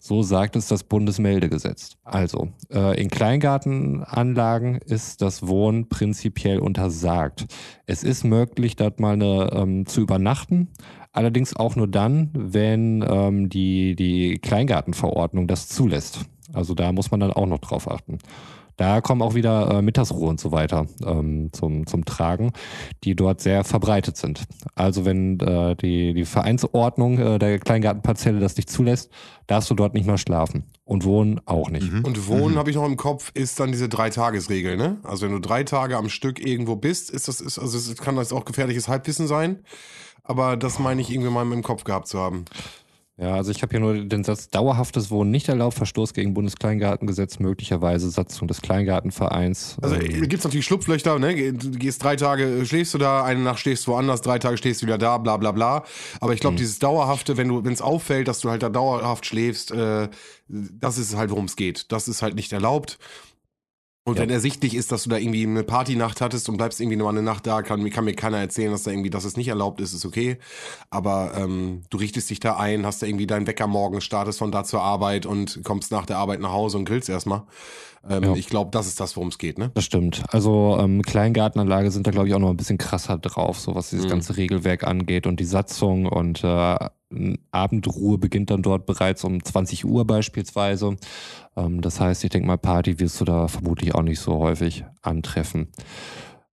[0.00, 1.96] So sagt es das Bundesmeldegesetz.
[2.04, 7.46] Also, äh, in Kleingartenanlagen ist das Wohnen prinzipiell untersagt.
[7.86, 10.68] Es ist möglich, dort mal eine, ähm, zu übernachten,
[11.12, 16.20] allerdings auch nur dann, wenn ähm, die, die Kleingartenverordnung das zulässt.
[16.52, 18.18] Also da muss man dann auch noch drauf achten.
[18.78, 22.52] Da kommen auch wieder äh, Mittagsruhe und so weiter ähm, zum, zum Tragen,
[23.02, 24.44] die dort sehr verbreitet sind.
[24.76, 29.10] Also wenn äh, die, die Vereinsordnung äh, der Kleingartenparzelle das nicht zulässt,
[29.48, 30.62] darfst du dort nicht mehr schlafen.
[30.84, 31.92] Und wohnen auch nicht.
[31.92, 34.98] Und Wohnen, habe ich noch im Kopf, ist dann diese Drei-Tages-Regel, ne?
[35.02, 38.16] Also wenn du drei Tage am Stück irgendwo bist, ist das, ist, also es kann
[38.16, 39.58] das auch gefährliches Halbwissen sein.
[40.22, 42.44] Aber das meine ich irgendwie mal im Kopf gehabt zu haben.
[43.20, 47.40] Ja, also ich habe hier nur den Satz, dauerhaftes Wohnen nicht erlaubt, Verstoß gegen Bundeskleingartengesetz,
[47.40, 49.76] möglicherweise Satzung des Kleingartenvereins.
[49.82, 51.52] Also Ähm, äh, gibt's natürlich Schlupflöcher, ne?
[51.52, 54.56] Du gehst drei Tage, äh, schläfst du da, eine Nacht stehst du woanders, drei Tage
[54.56, 55.84] stehst du wieder da, bla bla bla.
[56.20, 59.26] Aber ich glaube, dieses Dauerhafte, wenn du, wenn es auffällt, dass du halt da dauerhaft
[59.26, 60.08] schläfst, äh,
[60.48, 61.90] das ist halt, worum es geht.
[61.90, 62.98] Das ist halt nicht erlaubt.
[64.08, 64.22] Und Ja.
[64.22, 67.22] wenn ersichtlich ist, dass du da irgendwie eine Partynacht hattest und bleibst irgendwie nur eine
[67.22, 69.92] Nacht da, kann, kann mir keiner erzählen, dass da irgendwie, dass es nicht erlaubt ist,
[69.92, 70.38] ist okay.
[70.90, 74.50] Aber ähm, du richtest dich da ein, hast da irgendwie deinen Wecker morgens, startest von
[74.50, 77.42] da zur Arbeit und kommst nach der Arbeit nach Hause und grillst erstmal.
[78.08, 78.34] Ähm, Ja.
[78.34, 79.70] Ich glaube, das ist das, worum es geht, ne?
[79.74, 80.22] Das stimmt.
[80.28, 83.90] Also ähm, Kleingartenanlage sind da, glaube ich, auch noch ein bisschen krasser drauf, so was
[83.90, 84.10] dieses Mhm.
[84.10, 86.76] ganze Regelwerk angeht und die Satzung und äh,
[87.50, 90.96] Abendruhe beginnt dann dort bereits um 20 Uhr beispielsweise.
[91.56, 94.84] Ähm, das heißt, ich denke mal, Party wirst du da vermutlich auch nicht so häufig
[95.02, 95.68] antreffen.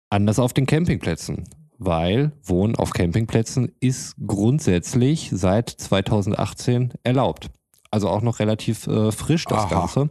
[0.10, 1.46] Anders auf den Campingplätzen.
[1.78, 7.50] Weil Wohnen auf Campingplätzen ist grundsätzlich seit 2018 erlaubt.
[7.90, 9.70] Also auch noch relativ äh, frisch das Aha.
[9.70, 10.10] Ganze.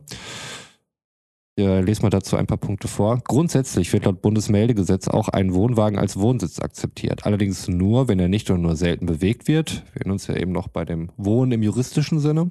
[1.60, 3.20] Ich äh, lese mal dazu ein paar Punkte vor.
[3.22, 7.26] Grundsätzlich wird laut Bundesmeldegesetz auch ein Wohnwagen als Wohnsitz akzeptiert.
[7.26, 9.84] Allerdings nur, wenn er nicht oder nur selten bewegt wird.
[9.92, 12.50] Wir erinnern uns ja eben noch bei dem Wohnen im juristischen Sinne.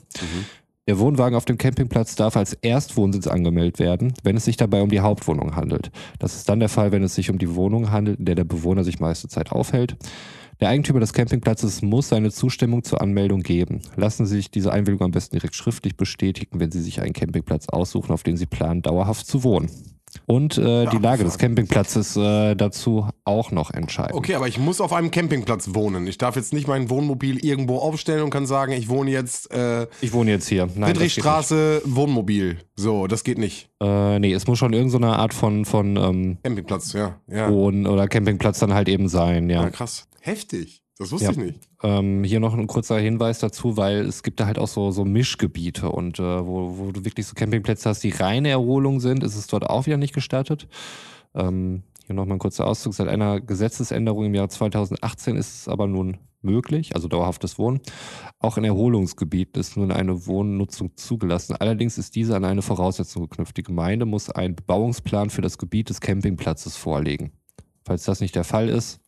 [0.88, 4.90] Der Wohnwagen auf dem Campingplatz darf als Erstwohnsitz angemeldet werden, wenn es sich dabei um
[4.90, 5.90] die Hauptwohnung handelt.
[6.20, 8.44] Das ist dann der Fall, wenn es sich um die Wohnung handelt, in der der
[8.44, 9.98] Bewohner sich meiste Zeit aufhält.
[10.60, 13.82] Der Eigentümer des Campingplatzes muss seine Zustimmung zur Anmeldung geben.
[13.96, 17.70] Lassen Sie sich diese Einwilligung am besten direkt schriftlich bestätigen, wenn Sie sich einen Campingplatz
[17.70, 19.70] aussuchen, auf dem Sie planen, dauerhaft zu wohnen.
[20.26, 21.38] Und äh, die Ja, Lage des.
[21.38, 24.18] Campingplatzes äh, dazu auch noch entscheiden.
[24.18, 26.08] Okay, aber ich muss auf einem Campingplatz wohnen.
[26.08, 29.88] Ich darf jetzt nicht mein Wohnmobil irgendwo aufstellen und kann sagen, ich wohne jetzt äh,
[30.02, 30.68] Ich wohne jetzt hier.
[30.76, 32.58] Nein, Friedrichstraße Wohnmobil.
[32.76, 33.70] So, das geht nicht.
[33.82, 37.16] Äh, nee, es muss schon irgendeine Art von, von ähm, Campingplatz, ja.
[37.28, 39.62] Ja, Wohn- oder Campingplatz dann halt eben sein, ja.
[39.62, 40.09] ja krass.
[40.22, 40.82] Heftig.
[40.98, 41.32] Das wusste Ja.
[41.32, 41.60] ich nicht.
[41.82, 45.06] Ähm, hier noch ein kurzer Hinweis dazu, weil es gibt da halt auch so, so
[45.06, 49.36] Mischgebiete und äh, wo, wo du wirklich so Campingplätze hast, die reine Erholung sind, ist
[49.38, 50.68] es dort auch wieder nicht gestattet.
[51.34, 52.94] Ähm, hier nochmal ein kurzer Auszug.
[52.94, 57.80] Seit einer Gesetzesänderung im Jahr 2018 ist es aber nun möglich, also dauerhaftes Wohnen.
[58.40, 61.56] Auch in Erholungsgebieten ist nun eine Wohnnutzung zugelassen.
[61.58, 63.56] Allerdings ist diese an eine Voraussetzung geknüpft.
[63.56, 67.32] Die Gemeinde muss einen Bebauungsplan für das Gebiet des Campingplatzes vorlegen.
[67.86, 69.00] Falls das nicht der Fall ist,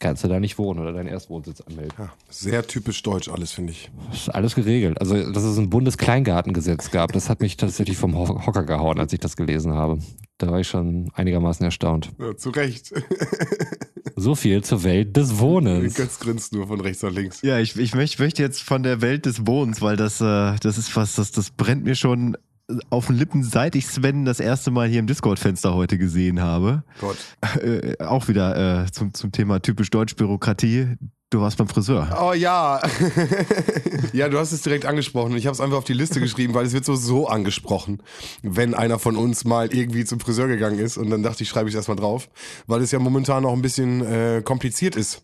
[0.00, 1.92] kannst du da nicht wohnen oder deinen Erstwohnsitz anmelden.
[1.98, 3.90] Ja, sehr typisch deutsch alles, finde ich.
[4.10, 5.00] Das ist alles geregelt.
[5.00, 9.12] Also, dass es ein Bundeskleingartengesetz gab, das hat mich tatsächlich vom Ho- Hocker gehauen, als
[9.12, 9.98] ich das gelesen habe.
[10.38, 12.10] Da war ich schon einigermaßen erstaunt.
[12.18, 12.92] Ja, zu Recht.
[14.20, 15.94] So viel zur Welt des Wohnens.
[15.94, 17.40] Götz grinst nur von rechts nach links.
[17.42, 20.76] Ja, ich, ich, möcht, möchte jetzt von der Welt des Wohnens, weil das, äh, das
[20.76, 22.36] ist was, das, das brennt mir schon
[22.90, 26.82] auf den Lippen, seit ich Sven das erste Mal hier im Discord-Fenster heute gesehen habe.
[27.00, 27.16] Gott.
[27.62, 30.96] Äh, auch wieder äh, zum, zum Thema typisch Deutsch Bürokratie.
[31.30, 32.18] Du warst beim Friseur.
[32.22, 32.80] Oh ja.
[34.14, 35.36] ja, du hast es direkt angesprochen.
[35.36, 38.02] Ich habe es einfach auf die Liste geschrieben, weil es wird so so angesprochen,
[38.42, 40.96] wenn einer von uns mal irgendwie zum Friseur gegangen ist.
[40.96, 42.30] Und dann dachte ich, schreibe ich es erstmal drauf,
[42.66, 45.22] weil es ja momentan auch ein bisschen äh, kompliziert ist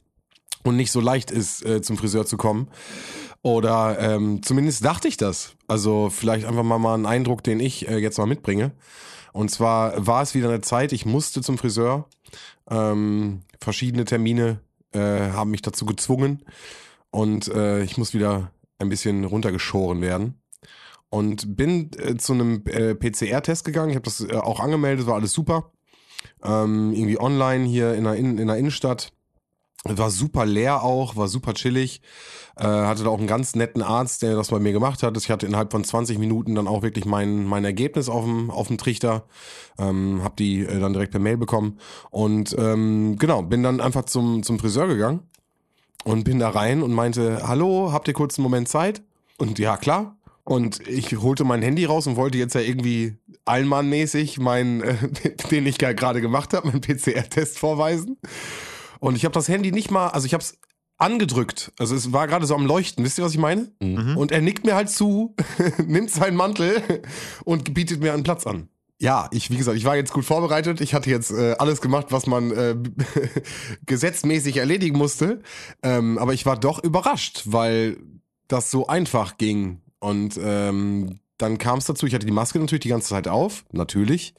[0.63, 2.69] und nicht so leicht ist, äh, zum Friseur zu kommen.
[3.45, 5.55] Oder ähm, zumindest dachte ich das.
[5.69, 8.73] Also vielleicht einfach mal, mal einen Eindruck, den ich äh, jetzt mal mitbringe.
[9.35, 12.09] Und zwar war es wieder eine Zeit, ich musste zum Friseur.
[12.71, 14.61] Ähm, verschiedene Termine
[14.93, 15.01] äh,
[15.33, 16.43] haben mich dazu gezwungen.
[17.11, 20.41] Und äh, ich muss wieder ein bisschen runtergeschoren werden.
[21.11, 23.91] Und bin äh, zu einem äh, PCR-Test gegangen.
[23.91, 25.71] Ich habe das äh, auch angemeldet, war alles super.
[26.43, 29.13] Ähm, irgendwie online hier in der, in, in der Innenstadt.
[29.85, 32.01] War super leer auch, war super chillig.
[32.57, 35.17] Äh, hatte da auch einen ganz netten Arzt, der das bei mir gemacht hat.
[35.17, 38.69] Ich hatte innerhalb von 20 Minuten dann auch wirklich mein, mein Ergebnis auf dem, auf
[38.69, 39.25] dem Trichter.
[39.79, 41.79] Ähm, hab die äh, dann direkt per Mail bekommen.
[42.11, 45.21] Und ähm, genau, bin dann einfach zum, zum Friseur gegangen
[46.05, 49.03] und bin da rein und meinte, hallo, habt ihr kurz einen Moment Zeit?
[49.37, 50.17] Und ja, klar.
[50.45, 53.17] Und ich holte mein Handy raus und wollte jetzt ja irgendwie
[53.47, 54.97] Allmann-mäßig meinen, äh,
[55.51, 58.19] den ich gerade gemacht habe, meinen PCR-Test vorweisen.
[59.05, 60.59] Und ich habe das Handy nicht mal, also ich habe es
[60.97, 61.73] angedrückt.
[61.79, 63.05] Also es war gerade so am Leuchten.
[63.05, 63.71] Wisst ihr, was ich meine?
[63.83, 64.17] Mhm.
[64.17, 65.37] Und er nickt mir halt zu,
[65.87, 66.83] nimmt seinen Mantel
[67.45, 68.69] und bietet mir einen Platz an.
[68.99, 70.81] Ja, ich, wie gesagt, ich war jetzt gut vorbereitet.
[70.81, 72.77] Ich hatte jetzt äh, alles gemacht, was man äh,
[73.87, 75.43] gesetzmäßig erledigen musste.
[75.83, 77.99] Ähm, aber ich war doch überrascht, weil
[78.49, 79.83] das so einfach ging.
[79.99, 83.65] Und ähm, dann kam es dazu, ich hatte die Maske natürlich die ganze Zeit auf,
[83.73, 84.35] natürlich.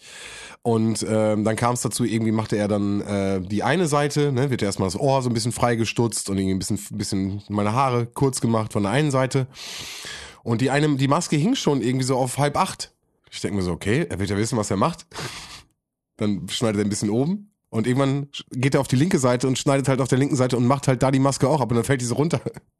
[0.62, 4.50] Und ähm, dann kam es dazu, irgendwie machte er dann äh, die eine Seite, ne,
[4.50, 8.08] wird erstmal das Ohr so ein bisschen freigestutzt und irgendwie ein bisschen, bisschen meine Haare
[8.08, 9.48] kurz gemacht von der einen Seite.
[10.44, 12.94] Und die eine, die Maske hing schon irgendwie so auf halb acht.
[13.32, 15.06] Ich denke mir so, okay, er wird ja wissen, was er macht.
[16.18, 17.52] Dann schneidet er ein bisschen oben.
[17.70, 20.56] Und irgendwann geht er auf die linke Seite und schneidet halt auf der linken Seite
[20.56, 22.40] und macht halt da die Maske auch ab und dann fällt die so runter.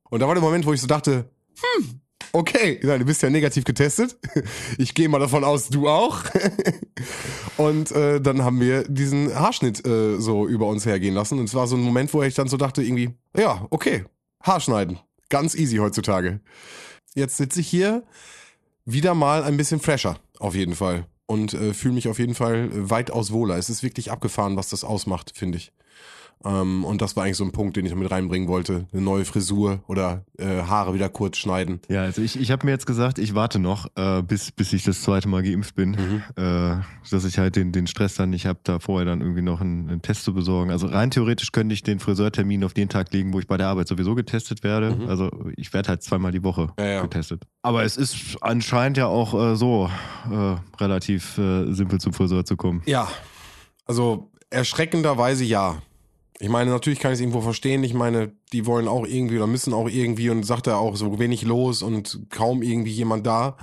[0.10, 2.00] Und da war der Moment, wo ich so dachte, hm,
[2.36, 4.18] okay, du bist ja negativ getestet.
[4.78, 6.24] Ich gehe mal davon aus, du auch.
[7.58, 11.40] Und äh, dann haben wir diesen Haarschnitt äh, so über uns hergehen lassen.
[11.40, 14.06] Und es war so ein Moment, wo ich dann so dachte, irgendwie, ja, okay,
[14.42, 15.00] Haarschneiden.
[15.30, 16.42] Ganz easy heutzutage.
[17.14, 18.04] Jetzt sitze ich hier
[18.84, 21.08] wieder mal ein bisschen fresher, auf jeden Fall.
[21.26, 23.58] Und äh, fühle mich auf jeden Fall weitaus wohler.
[23.58, 25.72] Es ist wirklich abgefahren, was das ausmacht, finde ich.
[26.46, 28.86] Ähm, und das war eigentlich so ein Punkt, den ich mit reinbringen wollte.
[28.94, 31.80] Eine neue Frisur oder äh, Haare wieder kurz schneiden.
[31.90, 34.84] Ja, also ich, ich habe mir jetzt gesagt, ich warte noch, äh, bis, bis ich
[34.84, 36.24] das zweite Mal geimpft bin, Mhm.
[36.36, 36.76] äh,
[37.10, 39.90] dass ich halt den, den Stress dann nicht habe, da vorher dann irgendwie noch einen,
[39.90, 40.70] einen Test zu besorgen.
[40.72, 43.68] Also rein theoretisch könnte ich den Friseurtermin auf den Tag legen, wo ich bei der
[43.68, 44.96] Arbeit sowieso getestet werde.
[44.96, 45.10] Mhm.
[45.10, 47.02] Also ich werde halt zweimal die Woche Ja, ja.
[47.02, 47.44] getestet.
[47.64, 49.90] Aber es ist anscheinend ja auch äh, so
[50.32, 52.84] äh, relativ äh, simpel zum Friseur zu kommen.
[52.86, 53.08] Ja,
[53.86, 55.82] also erschreckenderweise ja.
[56.40, 57.84] Ich meine, natürlich kann ich es irgendwo verstehen.
[57.84, 61.18] Ich meine, die wollen auch irgendwie oder müssen auch irgendwie und sagt er auch so
[61.20, 63.56] wenig los und kaum irgendwie jemand da.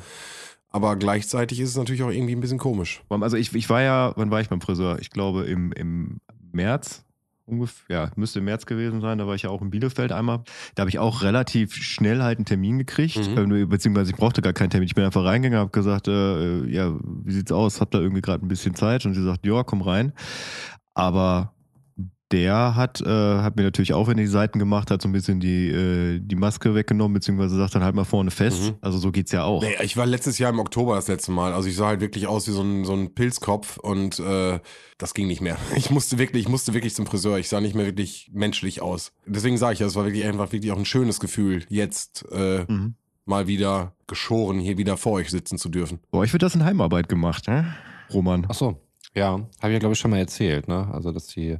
[0.70, 3.02] Aber gleichzeitig ist es natürlich auch irgendwie ein bisschen komisch.
[3.10, 4.98] Also ich, ich war ja, wann war ich beim Friseur?
[5.00, 7.04] Ich glaube im, im März
[7.44, 10.42] ungefähr, ja, müsste im März gewesen sein, da war ich ja auch in Bielefeld einmal.
[10.74, 13.52] Da habe ich auch relativ schnell halt einen Termin gekriegt, Mhm.
[13.54, 14.86] äh, beziehungsweise ich brauchte gar keinen Termin.
[14.86, 17.82] Ich bin einfach reingegangen, habe gesagt, äh, ja, wie sieht's aus?
[17.82, 19.04] Habt ihr irgendwie gerade ein bisschen Zeit?
[19.04, 20.12] Und sie sagt, ja, komm rein.
[20.94, 21.52] Aber
[22.32, 25.12] der hat, äh, hat mir natürlich auch, wenn er die Seiten gemacht hat, so ein
[25.12, 28.62] bisschen die, äh, die Maske weggenommen, beziehungsweise sagt dann halt mal vorne fest.
[28.62, 28.74] Mhm.
[28.80, 29.62] Also so geht's ja auch.
[29.62, 31.52] Nee, ich war letztes Jahr im Oktober das letzte Mal.
[31.52, 34.58] Also ich sah halt wirklich aus wie so ein, so ein Pilzkopf und äh,
[34.98, 35.56] das ging nicht mehr.
[35.76, 37.38] Ich musste wirklich, ich musste wirklich zum Friseur.
[37.38, 39.12] Ich sah nicht mehr wirklich menschlich aus.
[39.26, 42.64] Deswegen sage ich ja, es war wirklich einfach wirklich auch ein schönes Gefühl, jetzt äh,
[42.68, 42.94] Mhm.
[43.26, 45.98] mal wieder geschoren hier wieder vor euch sitzen zu dürfen.
[46.10, 47.74] Boah, ich wird das in Heimarbeit gemacht, ne?
[48.12, 48.46] Roman.
[48.48, 48.80] Ach so,
[49.14, 50.88] ja, habe ich ja glaube ich schon mal erzählt, ne?
[50.92, 51.56] Also dass die,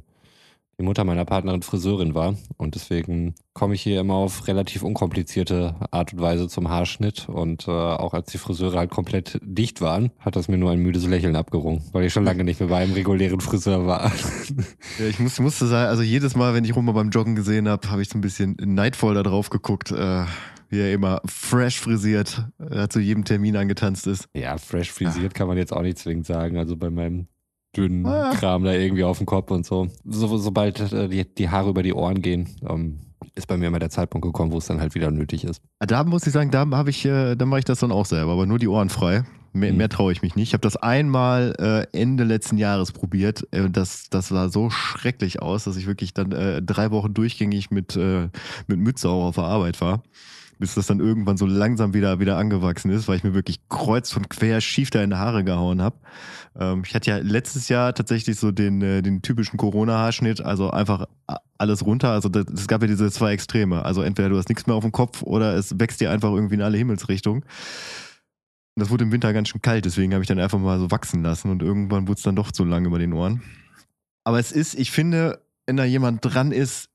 [0.79, 5.75] die Mutter meiner Partnerin Friseurin war und deswegen komme ich hier immer auf relativ unkomplizierte
[5.91, 10.11] Art und Weise zum Haarschnitt und äh, auch als die Friseure halt komplett dicht waren,
[10.19, 12.77] hat das mir nur ein müdes Lächeln abgerungen, weil ich schon lange nicht mehr bei
[12.77, 14.11] einem regulären Friseur war.
[14.99, 17.89] Ja, ich muss, musste sagen, also jedes Mal, wenn ich Roman beim Joggen gesehen habe,
[17.89, 20.25] habe ich so ein bisschen neidvoll da drauf geguckt, äh,
[20.69, 24.27] wie er immer fresh frisiert äh, zu jedem Termin angetanzt ist.
[24.33, 27.27] ja, fresh frisiert kann man jetzt auch nicht zwingend sagen, also bei meinem
[27.75, 28.31] dünnen Ah.
[28.35, 29.87] Kram da irgendwie auf dem Kopf und so.
[30.05, 32.99] so sobald äh, die, die Haare über die Ohren gehen, ähm,
[33.35, 35.61] ist bei mir immer der Zeitpunkt gekommen, wo es dann halt wieder nötig ist.
[35.79, 38.33] Da muss ich sagen, da habe ich, äh, da mache ich das dann auch selber,
[38.33, 39.23] aber nur die Ohren frei.
[39.55, 39.77] Mehr, Mhm.
[39.77, 40.49] mehr traue ich mich nicht.
[40.49, 41.53] Ich habe das einmal
[41.93, 43.47] äh, Ende letzten Jahres probiert.
[43.51, 47.69] Äh, das, das sah so schrecklich aus, dass ich wirklich dann äh, drei Wochen durchgängig
[47.69, 48.29] mit, äh,
[48.67, 50.01] mit Mütze auch auf der Arbeit war.
[50.63, 54.15] Bis das dann irgendwann so langsam wieder, wieder angewachsen ist, weil ich mir wirklich kreuz
[54.15, 55.97] und quer schief da in die Haare gehauen habe.
[56.57, 61.07] Ähm, ich hatte ja letztes Jahr tatsächlich so den, äh, den typischen Corona-Haarschnitt, also einfach
[61.57, 62.11] alles runter.
[62.11, 63.83] Also es gab ja diese zwei Extreme.
[63.83, 66.55] Also entweder du hast nichts mehr auf dem Kopf oder es wächst dir einfach irgendwie
[66.55, 67.43] in alle Himmelsrichtungen.
[68.77, 71.23] Das wurde im Winter ganz schön kalt, deswegen habe ich dann einfach mal so wachsen
[71.23, 73.41] lassen und irgendwann wurde es dann doch zu lang über den Ohren.
[74.23, 76.89] Aber es ist, ich finde, wenn da jemand dran ist,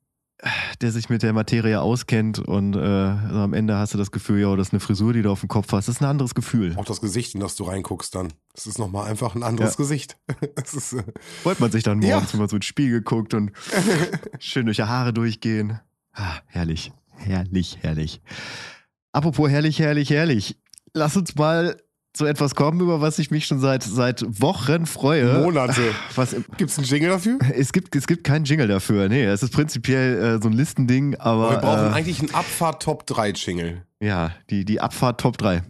[0.80, 4.40] der sich mit der Materie auskennt und äh, also am Ende hast du das Gefühl,
[4.40, 5.88] ja, das ist eine Frisur, die du auf dem Kopf hast.
[5.88, 6.76] Das ist ein anderes Gefühl.
[6.76, 8.32] Auch das Gesicht, in das du reinguckst dann.
[8.54, 9.76] Das ist nochmal einfach ein anderes Ja.
[9.76, 10.16] Gesicht.
[10.72, 11.02] Ist, äh,
[11.42, 12.14] Freut man sich dann Ja.
[12.16, 13.50] morgens, wenn man so ins Spiegel guckt und
[14.38, 15.80] schön durch die Haare durchgehen.
[16.12, 18.20] Ah, herrlich, herrlich, herrlich.
[19.12, 20.58] Apropos herrlich, herrlich, herrlich.
[20.94, 21.76] Lass uns mal
[22.18, 25.40] zu etwas kommen, über was ich mich schon seit, seit Wochen freue.
[25.40, 25.80] Monate.
[26.14, 27.38] Was, Gibt's einen Jingle dafür?
[27.56, 29.08] es, gibt, es gibt keinen Jingle dafür.
[29.08, 31.52] Nee, es ist prinzipiell äh, so ein Listending, aber.
[31.52, 33.82] Wir brauchen äh, eigentlich einen Abfahrt Top 3 Jingle.
[34.00, 35.62] Ja, die, die Abfahrt Top 3.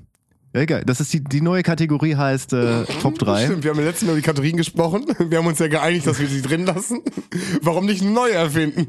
[0.54, 0.82] Ja, egal.
[0.86, 3.44] Das ist die, die neue Kategorie heißt äh, Top 3.
[3.44, 5.04] Stimmt, wir haben ja letztes Mal über die Kategorien gesprochen.
[5.18, 7.02] Wir haben uns ja geeinigt, dass wir sie drin lassen.
[7.62, 8.86] Warum nicht eine neue erfinden?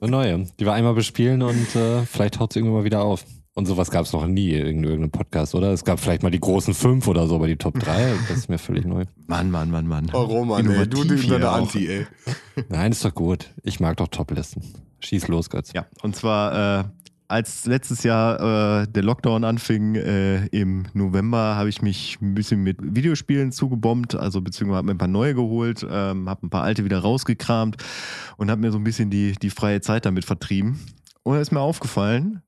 [0.00, 0.46] Eine neue.
[0.60, 3.24] Die wir einmal bespielen und äh, vielleicht haut sie irgendwann mal wieder auf.
[3.54, 5.72] Und sowas gab es noch nie in irgendeinem Podcast, oder?
[5.72, 8.48] Es gab vielleicht mal die großen fünf oder so, aber die Top 3, das ist
[8.48, 9.04] mir völlig neu.
[9.26, 10.10] Mann, Mann, Mann, Mann.
[10.14, 11.50] Oh Roman, ey, du, Innovativ deine.
[11.50, 12.06] Anti, ey.
[12.70, 13.50] Nein, ist doch gut.
[13.62, 14.62] Ich mag doch Top-Listen.
[15.00, 15.72] Schieß los, Götz.
[15.74, 16.84] Ja, und zwar äh,
[17.28, 22.62] als letztes Jahr äh, der Lockdown anfing äh, im November, habe ich mich ein bisschen
[22.62, 26.62] mit Videospielen zugebombt, also beziehungsweise habe mir ein paar neue geholt, ähm, habe ein paar
[26.62, 27.76] alte wieder rausgekramt
[28.38, 30.80] und habe mir so ein bisschen die, die freie Zeit damit vertrieben.
[31.22, 32.42] Und da ist mir aufgefallen,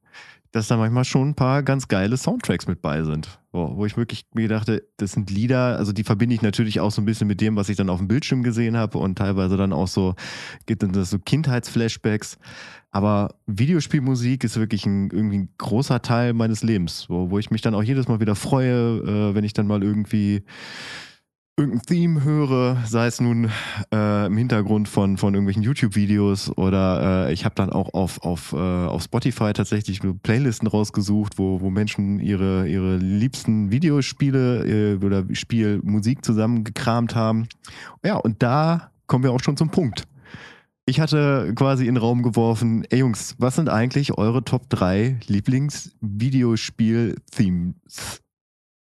[0.55, 3.40] dass da manchmal schon ein paar ganz geile Soundtracks mit bei sind.
[3.53, 6.93] So, wo ich wirklich mir dachte, das sind Lieder, also die verbinde ich natürlich auch
[6.93, 9.57] so ein bisschen mit dem, was ich dann auf dem Bildschirm gesehen habe und teilweise
[9.57, 10.14] dann auch so,
[10.67, 12.38] gibt dann so Kindheitsflashbacks.
[12.93, 17.61] Aber Videospielmusik ist wirklich ein, irgendwie ein großer Teil meines Lebens, wo, wo ich mich
[17.61, 20.45] dann auch jedes Mal wieder freue, äh, wenn ich dann mal irgendwie
[21.57, 23.49] irgendein Theme höre, sei es nun
[23.93, 28.53] äh, im Hintergrund von, von irgendwelchen YouTube-Videos oder äh, ich habe dann auch auf, auf,
[28.53, 35.23] äh, auf Spotify tatsächlich Playlisten rausgesucht, wo, wo Menschen ihre, ihre liebsten Videospiele äh, oder
[35.33, 37.47] Spielmusik zusammengekramt haben.
[38.05, 40.03] Ja, und da kommen wir auch schon zum Punkt.
[40.87, 45.21] Ich hatte quasi in den Raum geworfen, ey Jungs, was sind eigentlich eure Top 3
[45.29, 48.24] Lieblingsvideospiel-Themes?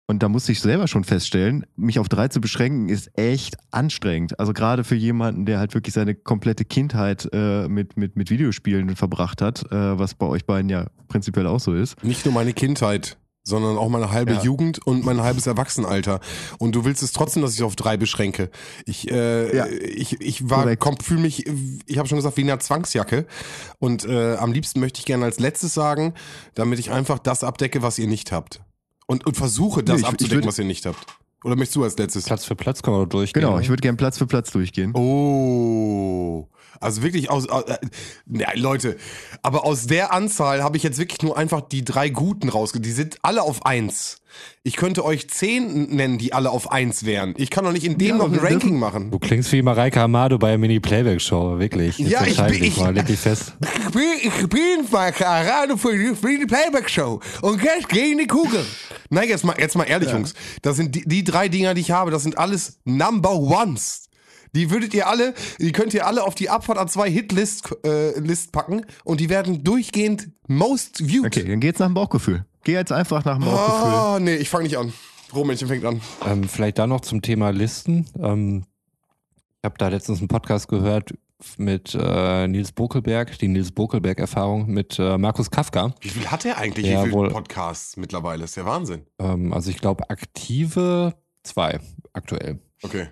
[0.07, 4.39] Und da musste ich selber schon feststellen, mich auf drei zu beschränken, ist echt anstrengend.
[4.39, 8.97] Also gerade für jemanden, der halt wirklich seine komplette Kindheit äh, mit, mit, mit Videospielen
[8.97, 12.03] verbracht hat, äh, was bei euch beiden ja prinzipiell auch so ist.
[12.05, 14.43] Nicht nur meine Kindheit, sondern auch meine halbe Ja.
[14.43, 16.21] Jugend und mein halbes Erwachsenenalter.
[16.59, 18.51] Und du willst es trotzdem, dass ich auf drei beschränke.
[18.85, 19.67] Ich, äh, Ja.
[19.67, 21.47] ich, ich war, komm, fühle mich,
[21.87, 23.27] ich habe schon gesagt, wie in einer Zwangsjacke.
[23.79, 26.13] Und äh, am liebsten möchte ich gerne als letztes sagen,
[26.55, 28.61] damit ich einfach das abdecke, was ihr nicht habt.
[29.07, 30.99] Und, und versuche das Nee, ich- ich abzudecken, würd- was ihr nicht habt.
[31.45, 32.25] Oder möchtest du als letztes?
[32.25, 33.43] Platz für Platz können wir durchgehen.
[33.43, 33.63] Genau, ne?
[33.63, 34.93] ich würde gerne Platz für Platz durchgehen.
[34.95, 36.49] Oh.
[36.81, 37.79] Also wirklich aus, aus äh,
[38.29, 38.97] ja, Leute,
[39.43, 42.81] aber aus der Anzahl habe ich jetzt wirklich nur einfach die drei guten rausge.
[42.81, 44.22] Die sind alle auf eins.
[44.63, 47.35] Ich könnte euch zehn nennen, die alle auf eins wären.
[47.37, 49.11] Ich kann doch nicht in dem Ja, noch ein Ranking dürfen- machen.
[49.11, 51.99] Du klingst wie Mareike Amado bei der Mini-Playback-Show, wirklich.
[51.99, 53.55] Jetzt Ja, ich entscheide bin- dich ich- mal, leg dich fest.
[53.61, 57.21] Ich bin, ich bin Marke Arado für die, für die Playback-Show.
[57.43, 58.65] Und jetzt gegen die Kugel.
[59.11, 60.35] Nein, jetzt mal, jetzt mal ehrlich, Jungs.
[60.63, 64.05] Das sind die, die drei Dinger, die ich habe, das sind alles Number Ones.
[64.55, 68.53] Die würdet ihr alle, die könnt ihr alle auf die Abfahrt A2 Hitlist äh, List
[68.53, 71.27] packen und die werden durchgehend most viewed.
[71.27, 72.45] Okay, dann geht's nach dem Bauchgefühl.
[72.65, 73.93] Geh jetzt einfach nach dem Bauchgefühl.
[73.93, 74.93] Ah, nee, ich fange nicht an.
[75.35, 76.01] Rohmännchen fängt an.
[76.27, 78.07] Ähm, vielleicht da noch zum Thema Listen.
[78.21, 78.65] Ähm,
[79.61, 81.13] ich habe da letztens einen Podcast gehört
[81.57, 85.95] mit äh, Nils Bokelberg, die Nils Bokelberg-Erfahrung mit äh, Markus Kafka.
[86.01, 86.87] Wie viel hat er eigentlich?
[86.87, 87.31] Ja, Wie viele.
[87.31, 88.45] Podcasts mittlerweile?
[88.45, 89.03] ist der Wahnsinn.
[89.19, 91.81] Ähm, also ich glaube aktive zwei
[92.13, 92.61] aktuell.
[92.83, 93.09] Okay.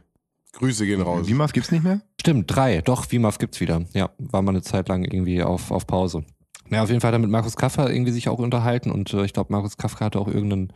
[0.53, 1.27] Grüße gehen raus.
[1.27, 2.01] WIMAF gibt's nicht mehr?
[2.21, 2.81] Stimmt, drei.
[2.83, 3.85] Doch, VMAF gibt's wieder.
[3.95, 6.25] Ja, war mal eine Zeit lang irgendwie auf, auf Pause.
[6.71, 9.25] Ja, auf jeden Fall hat er mit Markus Kafka irgendwie sich auch unterhalten und äh,
[9.25, 10.73] ich glaube, Markus Kafka hatte auch irgendein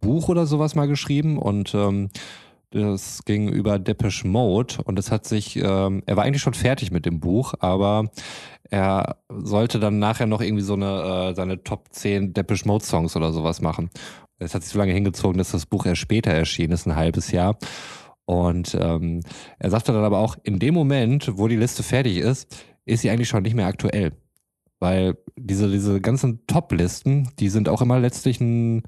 [0.00, 2.10] Buch oder sowas mal geschrieben und ähm,
[2.70, 6.90] das ging über Depeche Mode und es hat sich, ähm, er war eigentlich schon fertig
[6.90, 8.10] mit dem Buch, aber
[8.68, 13.14] er sollte dann nachher noch irgendwie so eine, äh, seine Top 10 Depeche Mode Songs
[13.14, 13.90] oder sowas machen.
[14.38, 17.30] Es hat sich so lange hingezogen, dass das Buch erst später erschienen ist, ein halbes
[17.30, 17.58] Jahr.
[18.24, 19.20] Und ähm,
[19.58, 22.56] er sagte dann aber auch, in dem Moment, wo die Liste fertig ist,
[22.86, 24.12] ist sie eigentlich schon nicht mehr aktuell.
[24.82, 28.82] Weil diese, diese ganzen Top-Listen, die sind auch immer letztlich ein,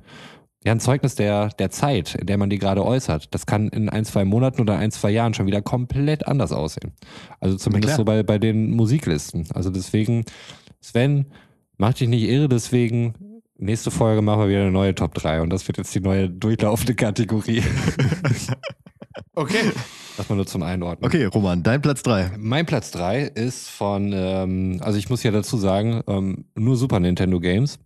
[0.65, 3.33] ja, ein Zeugnis der, der Zeit, in der man die gerade äußert.
[3.33, 6.95] Das kann in ein, zwei Monaten oder ein, zwei Jahren schon wieder komplett anders aussehen.
[7.39, 9.47] Also zumindest so bei, bei den Musiklisten.
[9.55, 10.25] Also deswegen,
[10.81, 11.27] Sven,
[11.77, 13.15] mach dich nicht irre, deswegen,
[13.57, 16.29] nächste Folge machen wir wieder eine neue Top 3 und das wird jetzt die neue
[16.29, 17.63] durchlaufende Kategorie.
[19.37, 19.71] Okay.
[20.17, 21.05] Das mal nur zum Einordnen.
[21.05, 22.31] Okay, Roman, dein Platz drei.
[22.39, 27.01] Mein Platz 3 ist von, ähm, also ich muss ja dazu sagen, ähm, nur Super
[27.01, 27.81] Nintendo Games.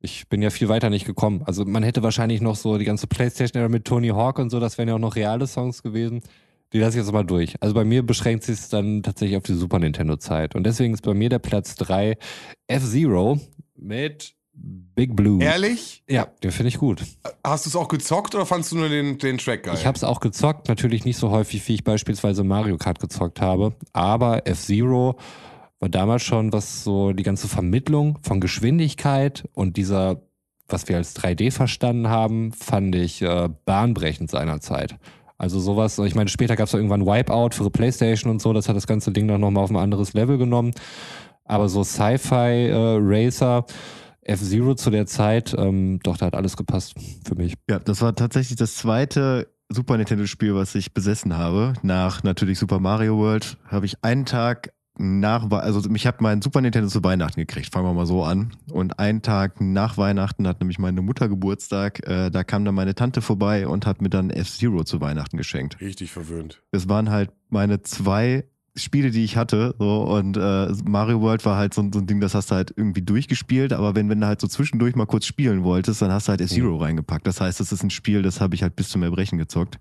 [0.00, 1.42] Ich bin ja viel weiter nicht gekommen.
[1.44, 4.76] Also man hätte wahrscheinlich noch so die ganze Playstation-Ära mit Tony Hawk und so, das
[4.76, 6.22] wären ja auch noch reale Songs gewesen.
[6.72, 7.54] Die lasse ich jetzt mal durch.
[7.60, 10.56] Also bei mir beschränkt sich es dann tatsächlich auf die Super Nintendo-Zeit.
[10.56, 12.16] Und deswegen ist bei mir der Platz 3
[12.66, 13.38] F-Zero
[13.76, 15.42] mit Big Blue.
[15.42, 16.02] Ehrlich?
[16.08, 17.02] Ja, den finde ich gut.
[17.42, 19.74] Hast du es auch gezockt oder fandst du nur den, den Track geil?
[19.76, 23.40] Ich habe es auch gezockt, natürlich nicht so häufig, wie ich beispielsweise Mario Kart gezockt
[23.40, 25.16] habe, aber F-Zero
[25.80, 30.22] war damals schon, was so die ganze Vermittlung von Geschwindigkeit und dieser,
[30.68, 34.96] was wir als 3D verstanden haben, fand ich äh, bahnbrechend seinerzeit.
[35.38, 38.68] Also sowas, ich meine, später gab es irgendwann Wipeout für die Playstation und so, das
[38.68, 40.72] hat das ganze Ding dann nochmal auf ein anderes Level genommen.
[41.44, 43.66] Aber so Sci-Fi äh, Racer,
[44.24, 46.94] F-Zero zu der Zeit, ähm, doch, da hat alles gepasst
[47.26, 47.54] für mich.
[47.68, 51.74] Ja, das war tatsächlich das zweite Super Nintendo-Spiel, was ich besessen habe.
[51.82, 56.60] Nach natürlich Super Mario World habe ich einen Tag nach, also ich habe mein Super
[56.60, 58.52] Nintendo zu Weihnachten gekriegt, fangen wir mal so an.
[58.70, 62.94] Und einen Tag nach Weihnachten hat nämlich meine Mutter Geburtstag, äh, da kam dann meine
[62.94, 65.80] Tante vorbei und hat mir dann F-Zero zu Weihnachten geschenkt.
[65.80, 66.62] Richtig verwöhnt.
[66.72, 71.58] Es waren halt meine zwei Spiele, die ich hatte, so und äh, Mario World war
[71.58, 74.20] halt so, ein- so ein Ding, das hast du halt irgendwie durchgespielt, aber wenn, wenn
[74.20, 77.26] du halt so zwischendurch mal kurz spielen wolltest, dann hast du halt F-Zero reingepackt.
[77.26, 79.78] Das heißt, das ist ein Spiel, das habe ich halt bis zum Erbrechen gezockt.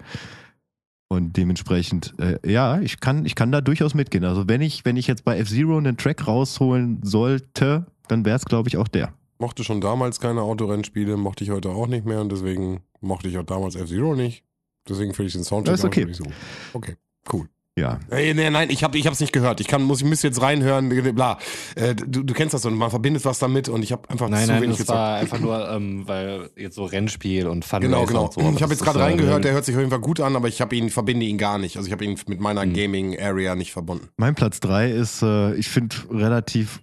[1.08, 4.24] Und dementsprechend, äh, ja, ich kann, ich kann da durchaus mitgehen.
[4.24, 8.46] Also wenn ich, wenn ich jetzt bei F-Zero einen Track rausholen sollte, dann wäre es,
[8.46, 9.14] glaube ich, auch der.
[9.38, 13.38] Mochte schon damals keine Autorennspiele, mochte ich heute auch nicht mehr und deswegen mochte ich
[13.38, 14.44] auch damals F-Zero nicht.
[14.88, 16.04] Deswegen finde ich den Soundtrack Das ist okay.
[16.04, 16.26] auch nicht so.
[16.74, 16.96] Okay,
[17.32, 17.48] cool.
[17.80, 18.00] Ja.
[18.10, 19.62] Ey, nee, nein, ich habe ich hab's nicht gehört.
[19.62, 21.38] Ich kann, muss, ich müsste jetzt reinhören, bla.
[21.76, 24.46] Äh, du, du kennst das und man verbindet was damit und ich habe einfach Nein,
[24.46, 25.00] zu nein, wenig das gezockt.
[25.00, 28.26] war einfach nur, ähm, weil jetzt so Rennspiel und Fun Genau, genau.
[28.26, 28.42] und so.
[28.42, 30.50] ich habe jetzt gerade äh, reingehört, der hört sich auf jeden Fall gut an, aber
[30.50, 31.78] ich habe ihn, verbinde ihn gar nicht.
[31.78, 32.74] Also ich habe ihn mit meiner Mhm.
[32.74, 34.10] Gaming-Area nicht verbunden.
[34.18, 36.82] Mein Platz drei ist, äh, ich finde, relativ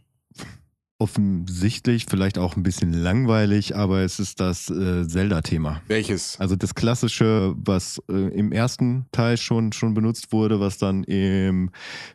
[0.98, 5.80] offensichtlich, vielleicht auch ein bisschen langweilig, aber es ist das äh, Zelda-Thema.
[5.87, 6.38] Welches?
[6.40, 11.70] Also das klassische, was äh, im ersten Teil schon, schon benutzt wurde, was dann im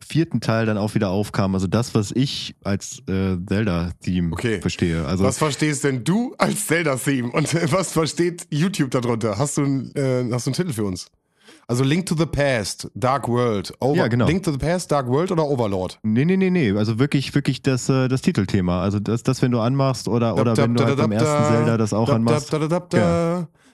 [0.06, 1.56] vierten Teil dann auch wieder aufkam.
[1.56, 4.60] Also das, was ich als äh, Zelda-Theme Okay.
[4.62, 5.06] verstehe.
[5.06, 9.38] Also was verstehst denn du als Zelda-Theme und was versteht YouTube darunter?
[9.38, 11.08] Hast du, äh, hast du einen Titel für uns?
[11.68, 14.28] Also Link to the Past, Dark World, Over ja, genau.
[14.28, 16.00] Link to the Past, Dark World oder Overlord?
[16.04, 16.72] Nee, nee, nee, nee.
[16.72, 18.82] Also wirklich, wirklich das, äh, das Titelthema.
[18.82, 21.94] Also das, das, wenn du anmachst oder, oder wenn du halt beim ersten Zelda das
[21.94, 22.52] auch anmachst.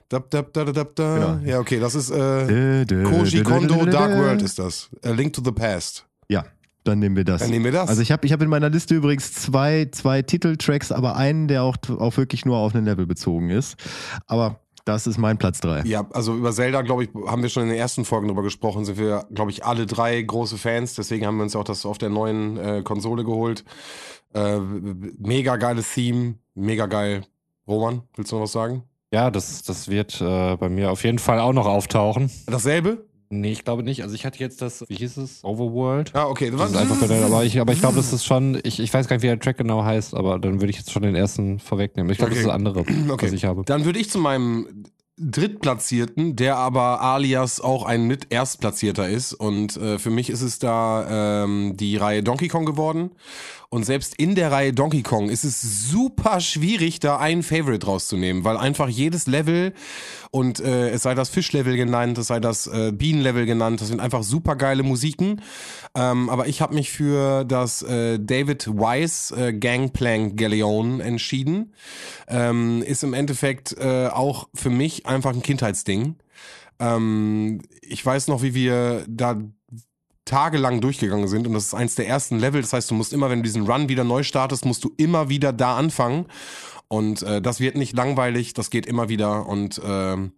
[0.10, 1.38] Dab, dab, da, dab, da.
[1.38, 1.52] Genau.
[1.52, 4.90] Ja, okay, das ist äh, Koji Kondo Dark World ist das.
[5.04, 6.06] A Link to the Past.
[6.28, 6.46] Ja,
[6.84, 7.42] dann nehmen wir das.
[7.42, 7.90] Dann nehmen wir das.
[7.90, 11.62] Also ich habe ich hab in meiner Liste übrigens zwei, zwei Titeltracks, aber einen, der
[11.62, 13.76] auch, auch wirklich nur auf einen Level bezogen ist.
[14.26, 15.82] Aber das ist mein Platz drei.
[15.84, 18.86] Ja, also über Zelda, glaube ich, haben wir schon in den ersten Folgen drüber gesprochen,
[18.86, 20.96] sind wir, glaube ich, alle drei große Fans.
[20.96, 23.64] Deswegen haben wir uns auch das auf der neuen äh, Konsole geholt.
[24.34, 27.24] Äh, mega geiles Theme, mega geil.
[27.68, 28.84] Roman, willst du noch was sagen?
[29.12, 32.30] Ja, das, das wird äh, bei mir auf jeden Fall auch noch auftauchen.
[32.48, 33.09] Dasselbe?
[33.32, 34.02] Nee, ich glaube nicht.
[34.02, 35.44] Also ich hatte jetzt das, wie hieß es?
[35.44, 36.12] Overworld.
[36.16, 36.50] Ja, okay.
[36.52, 39.08] Das ist einfach benannt, aber ich, aber ich glaube, das ist schon, ich, ich weiß
[39.08, 41.60] gar nicht, wie der Track genau heißt, aber dann würde ich jetzt schon den ersten
[41.60, 42.12] vorwegnehmen.
[42.12, 42.44] Ich glaube, Okay.
[42.44, 42.80] das ist das andere,
[43.14, 43.28] Okay.
[43.28, 43.64] was ich habe.
[43.66, 44.86] Dann würde ich zu meinem
[45.22, 49.34] Drittplatzierten, der aber alias auch ein mit Erstplatzierter ist.
[49.34, 53.12] Und äh, für mich ist es da ähm, die Reihe Donkey Kong geworden.
[53.72, 58.44] Und selbst in der Reihe Donkey Kong ist es super schwierig, da einen Favorite rauszunehmen,
[58.44, 59.74] weil einfach jedes Level
[60.32, 64.00] und äh, es sei das Fischlevel genannt, es sei das äh, Bienenlevel genannt, das sind
[64.00, 65.42] einfach super geile Musiken.
[65.96, 71.76] Ähm, aber ich habe mich für das äh, David Wise äh, Gangplank Galleon entschieden.
[72.28, 76.16] Ähm, ist im Endeffekt äh, auch für mich einfach ein Kindheitsding.
[76.80, 79.40] Ähm, ich weiß noch, wie wir da
[80.30, 82.62] tagelang durchgegangen sind und das ist eins der ersten Level.
[82.62, 85.30] Das heißt, du musst immer, wenn du diesen Run wieder neu startest, musst du immer
[85.30, 86.28] wieder da anfangen.
[86.88, 89.48] Und äh, das wird nicht langweilig, das geht immer wieder.
[89.48, 90.32] Und ähm,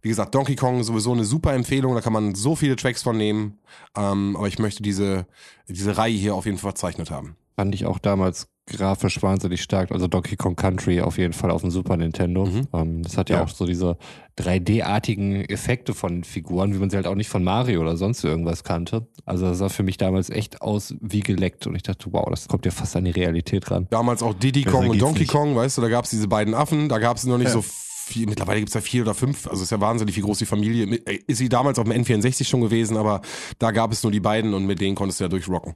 [0.00, 3.16] wie gesagt, Donkey Kong sowieso eine super Empfehlung, da kann man so viele Tracks von
[3.16, 3.58] nehmen.
[3.96, 5.26] Ähm, aber ich möchte diese,
[5.66, 7.36] diese Reihe hier auf jeden Fall verzeichnet haben.
[7.56, 9.90] Fand ich auch damals grafisch wahnsinnig stark.
[9.92, 12.46] Also Donkey Kong Country auf jeden Fall auf dem Super Nintendo.
[12.46, 12.68] Mhm.
[12.72, 13.44] Ähm, das hat ja, Ja.
[13.44, 13.96] auch so diese
[14.38, 18.64] 3D-artigen Effekte von Figuren, wie man sie halt auch nicht von Mario oder sonst irgendwas
[18.64, 19.06] kannte.
[19.24, 22.48] Also das sah für mich damals echt aus wie geleckt und ich dachte, wow, das
[22.48, 23.86] kommt ja fast an die Realität ran.
[23.90, 25.30] Damals auch Diddy Besser Kong und geht's Donkey nicht.
[25.32, 27.52] Kong, weißt du, da gab es diese beiden Affen, da gab es noch nicht Ja.
[27.54, 30.38] so viel, mittlerweile gibt es ja vier oder fünf, also ist ja wahnsinnig, wie groß
[30.38, 33.20] die Familie, äh, ist sie damals auf dem N64 schon gewesen, aber
[33.58, 35.74] da gab es nur die beiden und mit denen konntest du ja durchrocken.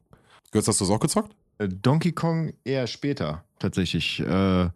[0.51, 1.34] Götz, hast du das auch gezockt?
[1.59, 4.20] Äh, Donkey Kong eher später, tatsächlich.
[4.20, 4.68] Äh,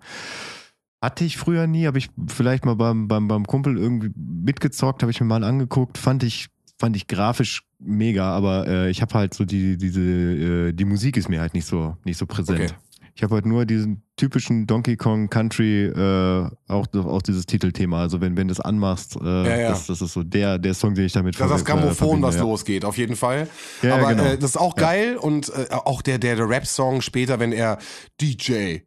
[1.03, 5.13] hatte ich früher nie, habe ich vielleicht mal beim, beim, beim Kumpel irgendwie mitgezockt, habe
[5.13, 6.49] ich mir mal angeguckt, fand ich,
[6.79, 11.17] fand ich grafisch mega, aber äh, ich habe halt so die, diese, äh, die Musik
[11.17, 12.61] ist mir halt nicht so, nicht so präsent.
[12.61, 12.75] Okay.
[13.17, 18.03] Ich habe halt nur diesen typischen Donkey Kong Country, äh, auch, auch dieses Titelthema.
[18.03, 19.69] Also wenn, wenn du es anmachst, äh, Ja, ja.
[19.71, 21.95] Das, das ist so der, der Song, den ich damit Das ist das äh, Grammophon,
[21.95, 22.43] verbinde, was ja.
[22.43, 23.49] losgeht, auf jeden Fall.
[23.83, 24.25] Aber genau.
[24.25, 27.79] äh, das ist auch geil und äh, auch der, der, der Rap-Song später, wenn er
[28.21, 28.81] DJ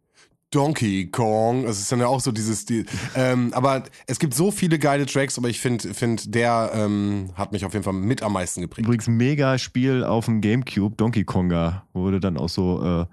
[0.51, 2.85] Donkey Kong, das ist dann ja auch so dieses, die,
[3.15, 7.51] ähm, aber es gibt so viele geile Tracks, aber ich finde, find, der ähm, hat
[7.51, 8.87] mich auf jeden Fall mit am meisten geprägt.
[8.87, 13.05] Übrigens mega Spiel auf dem Gamecube, Donkey Konga, wo du dann auch so, äh,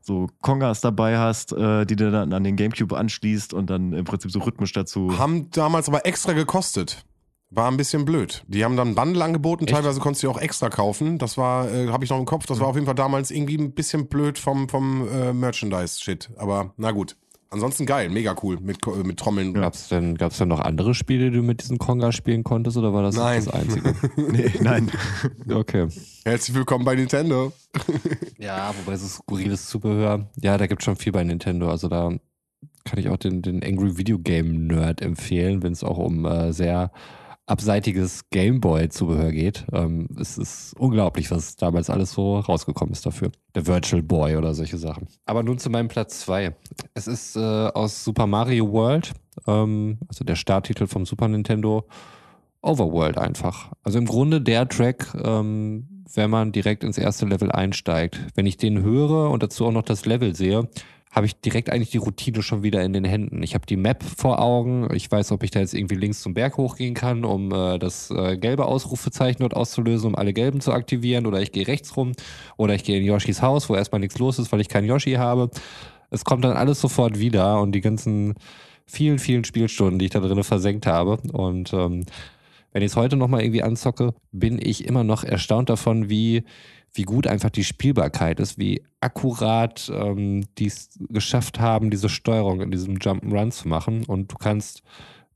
[0.00, 4.04] so Kongas dabei hast, äh, die du dann an den Gamecube anschließt und dann im
[4.04, 5.18] Prinzip so rhythmisch dazu.
[5.18, 7.04] Haben damals aber extra gekostet.
[7.54, 8.42] War ein bisschen blöd.
[8.48, 9.74] Die haben dann Bundle angeboten, Echt?
[9.74, 11.18] teilweise konntest du auch extra kaufen.
[11.18, 13.56] Das war, äh, habe ich noch im Kopf, das war auf jeden Fall damals irgendwie
[13.56, 16.30] ein bisschen blöd vom, vom äh, Merchandise-Shit.
[16.36, 17.16] Aber na gut.
[17.50, 19.54] Ansonsten geil, mega cool mit, mit Trommeln.
[19.54, 22.92] Gab's denn, gab's denn noch andere Spiele, die du mit diesen Konga spielen konntest oder
[22.92, 23.44] war das Nein.
[23.44, 23.94] das einzige?
[24.16, 24.90] Nee, nein.
[25.48, 25.86] Okay.
[26.24, 27.52] Herzlich willkommen bei Nintendo.
[28.38, 31.70] Ja, wobei so skurriles Zubehör, ja, da gibt schon viel bei Nintendo.
[31.70, 32.10] Also da
[32.84, 36.52] kann ich auch den, den Angry Video Game Nerd empfehlen, wenn es auch um äh,
[36.52, 36.90] sehr
[37.46, 39.66] abseitiges Gameboy-Zubehör geht.
[39.72, 43.30] Ähm, es ist unglaublich, was damals alles so rausgekommen ist dafür.
[43.54, 45.08] Der Virtual Boy oder solche Sachen.
[45.26, 46.54] Aber nun zu meinem Platz zwei.
[46.94, 49.12] Es ist äh, aus Super Mario World,
[49.46, 51.86] ähm, also der Starttitel vom Super Nintendo.
[52.62, 53.72] Overworld einfach.
[53.82, 58.18] Also im Grunde der Track, ähm, wenn man direkt ins erste Level einsteigt.
[58.34, 60.68] Wenn ich den höre und dazu auch noch das Level sehe,
[61.14, 63.42] habe ich direkt eigentlich die Routine schon wieder in den Händen.
[63.44, 64.88] Ich habe die Map vor Augen.
[64.92, 68.10] Ich weiß, ob ich da jetzt irgendwie links zum Berg hochgehen kann, um äh, das
[68.10, 71.26] äh, gelbe Ausrufezeichen dort auszulösen, um alle gelben zu aktivieren.
[71.26, 72.12] Oder ich gehe rechts rum.
[72.56, 75.12] Oder ich gehe in Yoshis Haus, wo erstmal nichts los ist, weil ich keinen Yoshi
[75.12, 75.50] habe.
[76.10, 78.34] Es kommt dann alles sofort wieder und die ganzen
[78.84, 81.18] vielen, vielen Spielstunden, die ich da drin versenkt habe.
[81.32, 82.06] Und ähm,
[82.72, 86.42] wenn ich es heute nochmal irgendwie anzocke, bin ich immer noch erstaunt davon, wie,
[86.94, 92.60] wie gut einfach die Spielbarkeit ist, wie akkurat ähm, die es geschafft haben, diese Steuerung
[92.60, 94.04] in diesem Jump'n'Run zu machen.
[94.04, 94.82] Und du kannst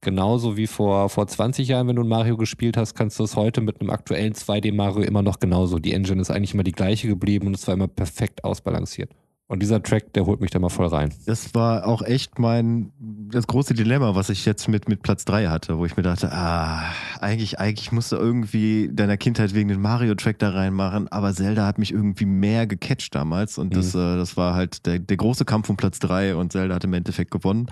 [0.01, 3.35] genauso wie vor, vor 20 Jahren, wenn du ein Mario gespielt hast, kannst du es
[3.35, 5.79] heute mit einem aktuellen 2D-Mario immer noch genauso.
[5.81, 9.11] Die Engine ist eigentlich immer die gleiche geblieben und es war immer perfekt ausbalanciert.
[9.51, 11.11] Und dieser Track, der holt mich da mal voll rein.
[11.25, 15.47] Das war auch echt mein, das große Dilemma, was ich jetzt mit, mit Platz 3
[15.47, 16.83] hatte, wo ich mir dachte, ah,
[17.21, 21.79] eigentlich, eigentlich musst du irgendwie deiner Kindheit wegen den Mario-Track da reinmachen, aber Zelda hat
[21.79, 25.71] mich irgendwie mehr gecatcht damals und das, äh, das war halt der, der große Kampf
[25.71, 27.69] um Platz 3 und Zelda hat im Endeffekt gewonnen.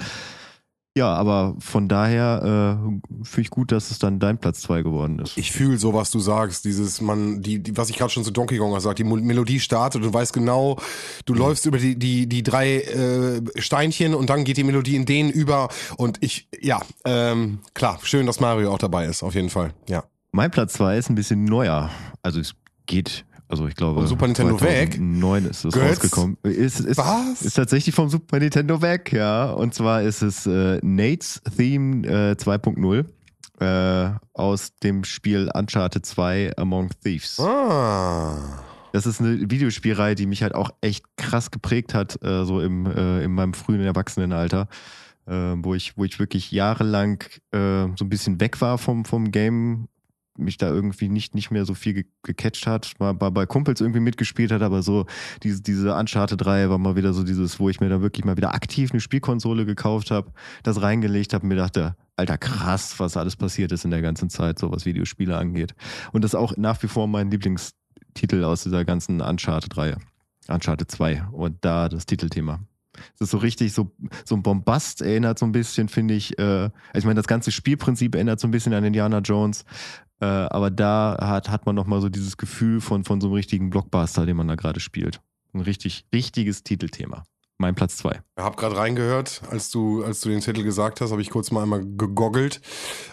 [0.97, 5.19] Ja, aber von daher äh, finde ich gut, dass es dann dein Platz 2 geworden
[5.19, 5.37] ist.
[5.37, 6.65] Ich fühle so, was du sagst.
[6.65, 10.01] Dieses, man, die, die was ich gerade schon zu Donkey Kong gesagt, die Melodie startet
[10.01, 10.79] und du weißt genau,
[11.27, 15.05] du läufst über die, die, die drei äh, Steinchen und dann geht die Melodie in
[15.05, 15.69] den über.
[15.99, 19.75] Und ich, ja, ähm, klar, schön, dass Mario auch dabei ist, auf jeden Fall.
[19.91, 20.05] Ja.
[20.33, 21.91] Mein Platz 2 ist ein bisschen neuer.
[22.23, 22.55] Also es
[22.87, 24.01] geht, also ich glaube.
[24.01, 24.95] Vom Super Nintendo weg?
[24.95, 25.91] 2009 ist es Götz?
[25.91, 26.37] rausgekommen.
[26.43, 27.43] Ist, ist, Was?
[27.43, 29.51] Ist tatsächlich vom Super Nintendo weg, ja.
[29.51, 33.05] Und zwar ist es äh, Nate's Theme äh, 2.0
[33.61, 37.41] äh, aus dem Spiel Uncharted 2 Among Thieves.
[37.41, 38.65] Ah.
[38.93, 42.87] Das ist eine Videospielreihe, die mich halt auch echt krass geprägt hat, äh, so im,
[42.87, 44.69] äh, in meinem frühen Erwachsenenalter.
[45.27, 47.23] äh, wo, ich, wo ich wirklich jahrelang
[47.53, 49.89] äh, so ein bisschen weg war vom, vom Game,
[50.39, 53.81] mich da irgendwie nicht, nicht mehr so viel ge gecatcht hat, mal bei, bei Kumpels
[53.81, 55.07] irgendwie mitgespielt hat, aber so
[55.43, 58.55] diese, diese Uncharted-Reihe war mal wieder so dieses, wo ich mir da wirklich mal wieder
[58.55, 60.33] aktiv eine Spielkonsole gekauft habe,
[60.63, 64.31] das reingelegt habe und mir dachte, alter krass, was alles passiert ist in der ganzen
[64.31, 65.75] Zeit, so was Videospiele angeht.
[66.13, 69.99] Und das ist auch nach wie vor mein Lieblingstitel aus dieser ganzen Uncharted-Reihe.
[70.49, 72.61] Uncharted 2 und da das Titelthema.
[73.15, 73.93] Es ist so richtig so,
[74.25, 76.39] so ein Bombast, erinnert so ein bisschen, finde ich.
[76.39, 79.65] Äh, ich meine, das ganze Spielprinzip erinnert so ein bisschen an Indiana Jones.
[80.21, 83.71] Äh, aber da hat, hat man nochmal so dieses Gefühl von, von so einem richtigen
[83.71, 85.21] Blockbuster, den man da gerade spielt.
[85.53, 87.25] Ein richtig, richtiges Titelthema.
[87.59, 88.21] Mein Platz zwei.
[88.37, 91.51] Ich habe gerade reingehört, als du, als du den Titel gesagt hast, habe ich kurz
[91.51, 92.61] mal einmal gegoggelt.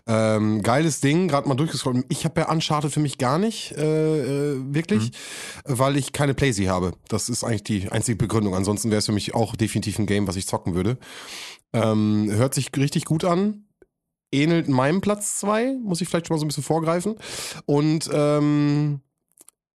[0.06, 2.06] Ähm, geiles Ding, gerade mal durchgescrollt.
[2.10, 5.12] Ich habe ja Uncharted für mich gar nicht, äh, äh, wirklich,
[5.66, 5.80] mhm.
[5.80, 6.92] weil ich keine Playsee habe.
[7.08, 8.54] Das ist eigentlich die einzige Begründung.
[8.54, 10.98] Ansonsten wäre es für mich auch definitiv ein Game, was ich zocken würde.
[11.72, 13.64] Ähm, hört sich richtig gut an.
[14.34, 17.16] Ähnelt meinem Platz zwei, muss ich vielleicht schon mal so ein bisschen vorgreifen.
[17.66, 19.02] Und ähm,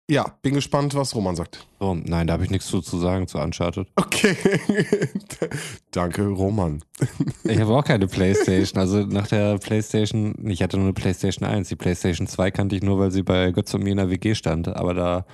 [0.07, 1.65] ja, bin gespannt, was Roman sagt.
[1.79, 3.87] So, nein, da habe ich nichts zu, zu sagen zu Uncharted.
[3.95, 4.35] Okay.
[5.91, 6.83] Danke, Roman.
[7.43, 8.79] ich habe auch keine Playstation.
[8.79, 11.69] Also nach der Playstation, ich hatte nur eine Playstation 1.
[11.69, 14.35] Die Playstation 2 kannte ich nur, weil sie bei Götz und mir in der WG
[14.35, 14.67] stand.
[14.67, 15.25] Aber da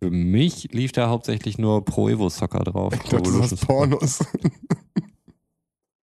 [0.00, 2.92] für mich lief da hauptsächlich nur Pro Evo Soccer drauf.
[2.92, 4.20] Ich dachte, das ist Pornos.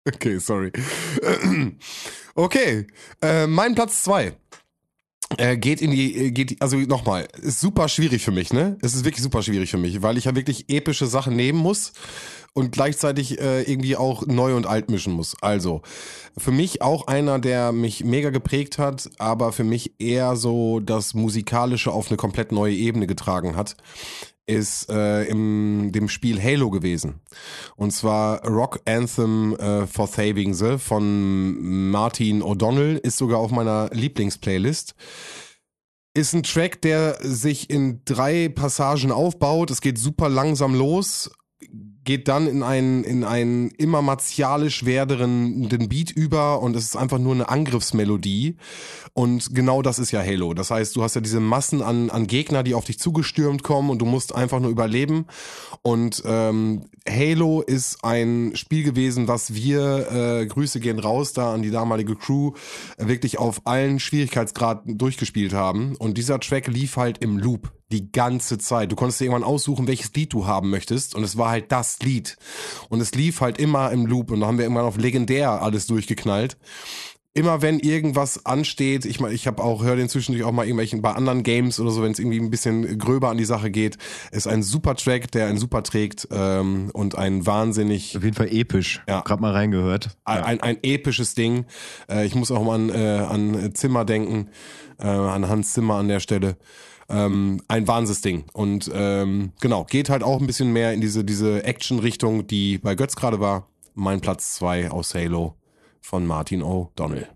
[0.07, 0.73] Okay, sorry.
[2.35, 2.87] okay,
[3.21, 4.35] äh, mein Platz 2.
[5.39, 8.77] Äh, geht in die, äh, geht, also nochmal, ist super schwierig für mich, ne?
[8.83, 11.93] Es ist wirklich super schwierig für mich, weil ich ja wirklich epische Sachen nehmen muss
[12.53, 15.35] und gleichzeitig äh, irgendwie auch neu und alt mischen muss.
[15.41, 15.81] Also,
[16.37, 21.15] für mich auch einer, der mich mega geprägt hat, aber für mich eher so das
[21.15, 23.77] Musikalische auf eine komplett neue Ebene getragen hat
[24.53, 27.21] ist äh, im dem Spiel Halo gewesen.
[27.77, 33.91] Und zwar Rock Anthem äh, for Saving the von Martin O'Donnell ist sogar auf meiner
[33.93, 34.95] Lieblingsplaylist.
[36.15, 39.71] Ist ein Track, der sich in drei Passagen aufbaut.
[39.71, 41.31] Es geht super langsam los
[42.05, 47.19] geht dann in einen, in einen immer martialisch werdenden Beat über und es ist einfach
[47.19, 48.57] nur eine Angriffsmelodie.
[49.15, 50.55] Und genau das ist ja Halo.
[50.55, 53.91] Das heißt, du hast ja diese Massen an, an Gegner, die auf dich zugestürmt kommen
[53.91, 55.27] und du musst einfach nur überleben.
[55.83, 61.63] Und ähm, Halo ist ein Spiel gewesen, was wir, äh, Grüße gehen raus da an
[61.63, 62.53] die damalige Crew,
[62.97, 65.95] wirklich auf allen Schwierigkeitsgraden durchgespielt haben.
[65.97, 68.91] Und dieser Track lief halt im Loop die ganze Zeit.
[68.91, 72.01] Du konntest dir irgendwann aussuchen, welches Lied du haben möchtest und es war halt das
[72.01, 72.37] Lied.
[72.89, 75.87] Und es lief halt immer im Loop und da haben wir irgendwann auf legendär alles
[75.87, 76.57] durchgeknallt.
[77.35, 81.01] Immer wenn irgendwas ansteht, ich meine, ich habe auch höre den zwischendurch auch mal irgendwelchen
[81.01, 83.97] bei anderen Games oder so, wenn es irgendwie ein bisschen gröber an die Sache geht,
[84.33, 88.53] ist ein super Track, der ein super trägt ähm, und ein wahnsinnig auf jeden Fall
[88.53, 89.03] episch.
[89.09, 90.11] Ja, gerade mal reingehört.
[90.27, 91.65] Ein, ein, ein episches Ding.
[92.07, 94.51] Äh, ich muss auch mal an, äh, an Zimmer denken,
[94.99, 96.59] äh, an Hans Zimmer an der Stelle.
[97.13, 98.45] Ähm, ein Wahnsinnsding.
[98.53, 102.95] Und ähm, genau, geht halt auch ein bisschen mehr in diese, diese Action-Richtung, die bei
[102.95, 103.69] Götz gerade war.
[103.95, 105.57] Mein Platz 2 aus Halo
[106.01, 107.27] von Martin O'Donnell.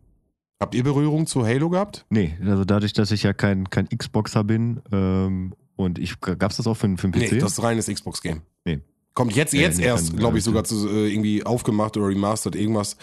[0.58, 2.06] Habt ihr Berührung zu Halo gehabt?
[2.08, 6.66] Nee, also dadurch, dass ich ja kein, kein Xboxer bin ähm, und ich gab's das
[6.66, 7.32] auch für, für einen PC?
[7.32, 8.40] Nee, das ist reines Xbox-Game.
[8.64, 8.80] Nee.
[9.16, 12.98] Kommt jetzt, jetzt nee, erst, glaube ich, sogar zu äh, irgendwie aufgemacht oder remastered, irgendwas.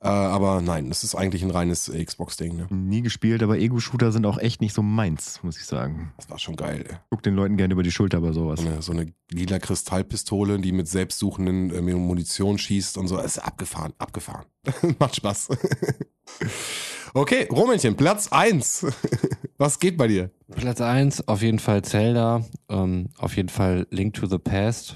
[0.00, 2.56] Äh, aber nein, das ist eigentlich ein reines Xbox-Ding.
[2.56, 2.66] Ne?
[2.70, 6.14] Nie gespielt, aber Ego-Shooter sind auch echt nicht so meins, muss ich sagen.
[6.16, 6.86] Das war schon geil.
[6.88, 6.96] Ey.
[7.10, 8.58] Guck den Leuten gerne über die Schulter bei sowas.
[8.58, 13.18] So eine, so eine lila Kristallpistole, die mit selbstsuchenden äh, Munition schießt und so.
[13.18, 14.46] Das ist abgefahren, abgefahren.
[14.98, 15.48] Macht Spaß.
[17.12, 18.86] okay, Romännchen, Platz 1.
[19.58, 20.30] Was geht bei dir?
[20.56, 24.94] Platz 1, auf jeden Fall Zelda, ähm, auf jeden Fall Link to the Past.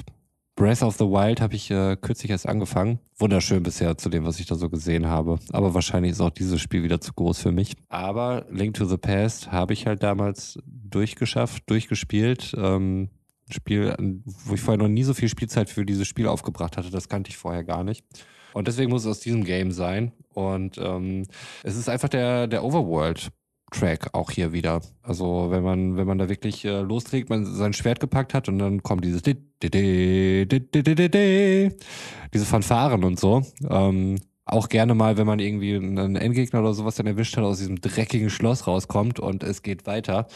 [0.57, 3.01] Breath of the Wild habe ich äh, kürzlich erst angefangen.
[3.19, 5.39] Wunderschön bisher zu dem, was ich da so gesehen habe.
[5.53, 7.75] Aber wahrscheinlich ist auch dieses Spiel wieder zu groß für mich.
[7.89, 12.55] Aber Link to the Past habe ich halt damals durchgeschafft, durchgespielt.
[12.57, 13.11] Ähm,
[13.51, 13.95] Spiel,
[14.25, 16.91] wo ich vorher noch nie so viel Spielzeit für dieses Spiel aufgebracht hatte.
[16.91, 18.05] Das kannte ich vorher gar nicht.
[18.55, 20.13] Und deswegen muss es aus diesem Game sein.
[20.33, 21.27] Und ähm,
[21.63, 23.31] es ist einfach der, der Overworld.
[23.71, 24.81] Track auch hier wieder.
[25.03, 28.59] Also wenn man, wenn man da wirklich äh, loslegt, man sein Schwert gepackt hat und
[28.59, 29.23] dann kommt dieses
[32.33, 33.43] diese Fanfaren und so.
[33.69, 37.59] Ähm, auch gerne mal, wenn man irgendwie einen Endgegner oder sowas dann erwischt hat, aus
[37.59, 40.27] diesem dreckigen Schloss rauskommt und es geht weiter.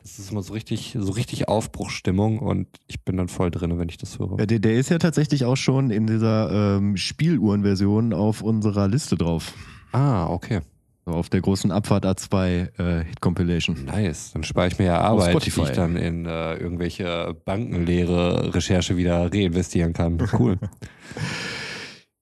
[0.00, 3.88] Das ist immer so richtig, so richtig Aufbruchstimmung und ich bin dann voll drin, wenn
[3.88, 4.38] ich das höre.
[4.38, 9.16] Ja, der, der ist ja tatsächlich auch schon in dieser ähm, Spieluhren-Version auf unserer Liste
[9.16, 9.52] drauf.
[9.92, 10.60] Ah, okay.
[11.08, 13.86] So auf der großen Abfahrt A2 äh, Hit Compilation.
[13.86, 14.32] Nice.
[14.34, 19.32] Dann spare ich mir ja Arbeit, die ich dann in äh, irgendwelche bankenleere Recherche wieder
[19.32, 20.18] reinvestieren kann.
[20.38, 20.58] Cool.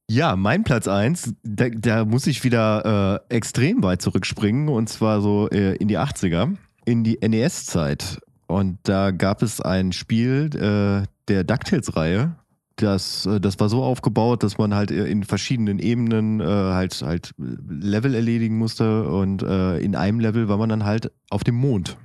[0.08, 5.20] Ja, mein Platz 1, da, da muss ich wieder äh, extrem weit zurückspringen und zwar
[5.20, 8.20] so äh, in die 80er, in die NES-Zeit.
[8.46, 12.36] Und da gab es ein Spiel äh, der DuckTales-Reihe.
[12.76, 17.34] Das, äh, das war so aufgebaut, dass man halt in verschiedenen Ebenen äh, halt, halt
[17.38, 21.96] Level erledigen musste und äh, in einem Level war man dann halt auf dem Mond.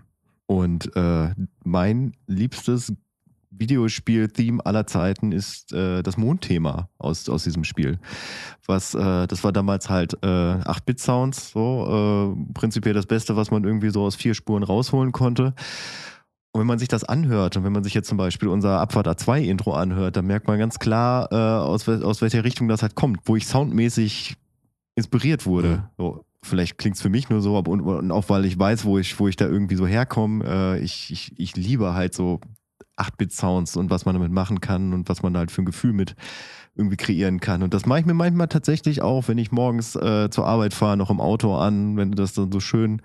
[0.45, 2.93] Und äh, mein liebstes
[3.51, 7.99] Videospiel-Theme aller Zeiten ist äh, das Mondthema aus, aus diesem Spiel.
[8.65, 13.63] Was, äh, das war damals halt äh, 8-Bit-Sounds, so äh, prinzipiell das Beste, was man
[13.63, 15.53] irgendwie so aus vier Spuren rausholen konnte.
[16.53, 19.07] Und wenn man sich das anhört und wenn man sich jetzt zum Beispiel unser Abfahrt
[19.07, 22.95] A2 Intro anhört, dann merkt man ganz klar, äh, aus, aus welcher Richtung das halt
[22.95, 24.35] kommt, wo ich soundmäßig
[24.95, 25.67] inspiriert wurde.
[25.67, 25.83] Mhm.
[25.97, 28.83] So, vielleicht klingt es für mich nur so, aber und, und auch weil ich weiß,
[28.83, 32.41] wo ich, wo ich da irgendwie so herkomme, äh, ich, ich, ich liebe halt so
[32.97, 36.15] 8-Bit-Sounds und was man damit machen kann und was man halt für ein Gefühl mit
[36.75, 37.63] irgendwie kreieren kann.
[37.63, 40.97] Und das mache ich mir manchmal tatsächlich auch, wenn ich morgens äh, zur Arbeit fahre,
[40.97, 43.01] noch im Auto an, wenn du das dann so schön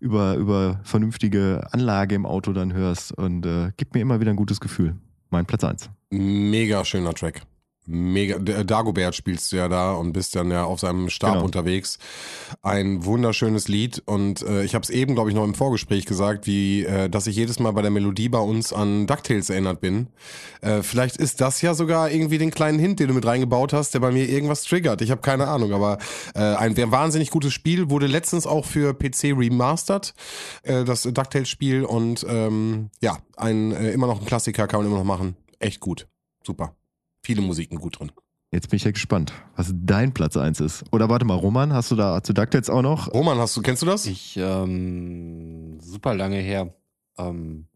[0.00, 4.36] über, über vernünftige Anlage im Auto dann hörst und äh, gibt mir immer wieder ein
[4.36, 4.96] gutes Gefühl.
[5.30, 5.90] Mein Platz 1.
[6.10, 7.42] Mega schöner Track.
[7.86, 11.44] Mega, D- Dagobert spielst du ja da und bist dann ja auf seinem Stab Genau.
[11.44, 11.98] unterwegs.
[12.62, 16.46] Ein wunderschönes Lied und äh, ich habe es eben, glaube ich, noch im Vorgespräch gesagt,
[16.46, 20.08] wie, äh, dass ich jedes Mal bei der Melodie bei uns an DuckTales erinnert bin.
[20.60, 23.94] Äh, vielleicht ist das ja sogar irgendwie den kleinen Hint, den du mit reingebaut hast,
[23.94, 25.00] der bei mir irgendwas triggert.
[25.02, 25.98] Ich habe keine Ahnung, aber
[26.34, 30.14] äh, ein wahnsinnig gutes Spiel wurde letztens auch für PC remastered,
[30.62, 34.98] äh, das DuckTales-Spiel und ähm, ja, ein äh, immer noch ein Klassiker kann man immer
[34.98, 35.34] noch machen.
[35.58, 36.06] Echt gut,
[36.46, 36.76] super.
[37.30, 38.10] Viele Musiken gut drin.
[38.52, 40.82] Jetzt bin ich ja gespannt, was dein Platz 1 ist.
[40.90, 43.12] Oder warte mal, Roman, hast du da zu DuckTales auch noch?
[43.14, 44.06] Roman, hast du, kennst du das?
[44.06, 46.74] Ich, ähm, super lange her.
[47.16, 47.66] Ähm,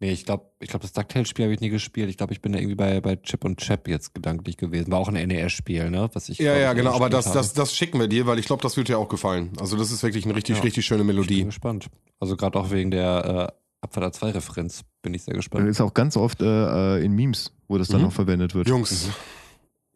[0.00, 2.08] nee, ich glaube, ich glaub, das DuckTales-Spiel habe ich nie gespielt.
[2.08, 4.90] Ich glaube, ich bin da irgendwie bei, bei Chip und Chap jetzt gedanklich gewesen.
[4.90, 6.08] War auch ein NES-Spiel, ne?
[6.14, 8.46] Was ich, ja, glaub ja, genau, aber das, das, das schicken wir dir, weil ich
[8.46, 9.50] glaube, das wird dir auch gefallen.
[9.60, 10.62] Also das ist wirklich eine richtig, Ja.
[10.62, 11.10] richtig schöne habe.
[11.12, 11.44] Ich bin Melodie.
[11.44, 11.88] gespannt.
[12.20, 15.68] Also gerade auch wegen der äh, Abfahrt 2-Referenz bin ich sehr Das gespannt.
[15.68, 18.08] ist auch ganz oft äh, äh, in Memes, wo das dann Mhm.
[18.08, 18.68] auch verwendet wird.
[18.68, 19.08] Jungs,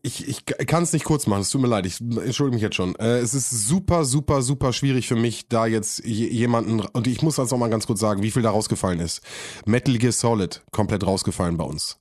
[0.03, 2.77] ich, ich kann es nicht kurz machen, es tut mir leid, ich entschuldige mich jetzt
[2.77, 2.95] schon.
[2.97, 7.21] Äh, es ist super, super, super schwierig für mich, da jetzt je- jemanden, und ich
[7.23, 9.21] muss das auch mal ganz kurz sagen, wie viel da rausgefallen ist.
[9.67, 11.99] Metal Gear Solid, komplett rausgefallen bei uns.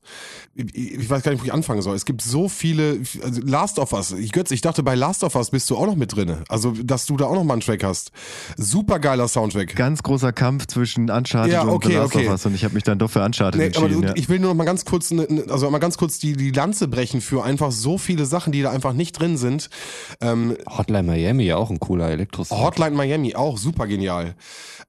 [0.55, 1.95] Ich, ich weiß gar nicht, wo ich anfangen soll.
[1.95, 5.35] Es gibt so viele, also Last of Us, ich, Götz, ich dachte, bei Last of
[5.35, 6.43] Us bist du auch noch mit drinne.
[6.49, 8.11] Also, dass du da auch noch mal einen Track hast.
[8.57, 9.75] Super geiler Soundtrack.
[9.75, 12.25] Ganz großer Kampf zwischen Uncharted Ja, und okay, The Last okay.
[12.27, 14.01] of Us und ich habe mich dann doch für Uncharted Nee, aber entschieden.
[14.03, 14.13] du, ja.
[14.15, 16.51] ich will nur noch mal ganz kurz, ne, ne, also mal ganz kurz die, die
[16.51, 19.69] Lanze brechen für einfach so viele Sachen, die da einfach nicht drin sind.
[20.21, 24.35] Ähm, Hotline Miami, ja auch ein cooler elektro Hotline Miami, auch super genial.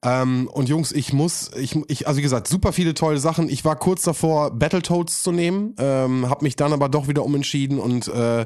[0.03, 3.49] Ähm, und Jungs, ich muss, ich, ich, also wie gesagt, super viele tolle Sachen.
[3.49, 7.77] Ich war kurz davor, Battletoads zu nehmen, ähm, habe mich dann aber doch wieder umentschieden
[7.77, 8.45] und äh,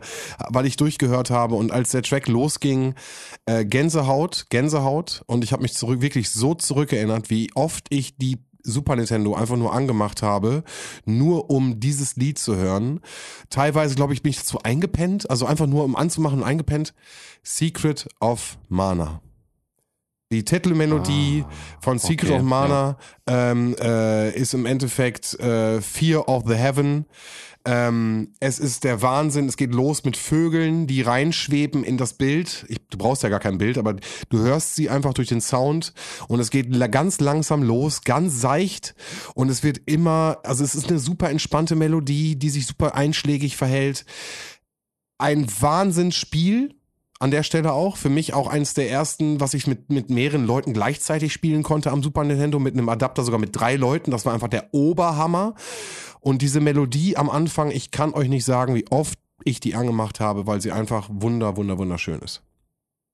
[0.50, 2.96] weil ich durchgehört habe und als der Track losging,
[3.46, 8.38] äh, Gänsehaut, Gänsehaut und ich habe mich zurück wirklich so zurückerinnert, wie oft ich die
[8.66, 10.64] Super Nintendo einfach nur angemacht habe,
[11.06, 13.00] nur um dieses Lied zu hören.
[13.50, 16.94] Teilweise, glaube ich, bin ich dazu eingepennt, also einfach nur um anzumachen und eingepennt.
[17.44, 19.22] Secret of Mana.
[20.32, 21.46] Die Titelmelodie
[21.80, 22.98] von Secret okay, of Mana
[23.28, 27.06] ähm, äh, ist im Endeffekt äh, Fear of the Heaven.
[27.68, 29.48] Ähm, es ist der Wahnsinn.
[29.48, 32.66] Es geht los mit Vögeln, die reinschweben in das Bild.
[32.70, 33.96] Ich, du brauchst ja gar kein Bild, aber
[34.30, 35.94] du hörst sie einfach durch den Sound
[36.28, 38.94] und es geht ganz langsam los, ganz seicht
[39.34, 43.58] und es wird immer, also es ist eine super entspannte Melodie, die sich super einschlägig
[43.58, 44.06] verhält.
[45.18, 46.76] Ein Wahnsinnsspiel
[47.20, 47.98] an der Stelle auch.
[47.98, 51.92] Für mich auch eines der ersten, was ich mit, mit mehreren Leuten gleichzeitig spielen konnte
[51.92, 54.12] am Super Nintendo, mit einem Adapter sogar mit drei Leuten.
[54.12, 55.56] Das war einfach der Oberhammer.
[56.20, 60.20] Und diese Melodie am Anfang, ich kann euch nicht sagen, wie oft ich die angemacht
[60.20, 62.42] habe, weil sie einfach wunder, wunder, wunderschön ist.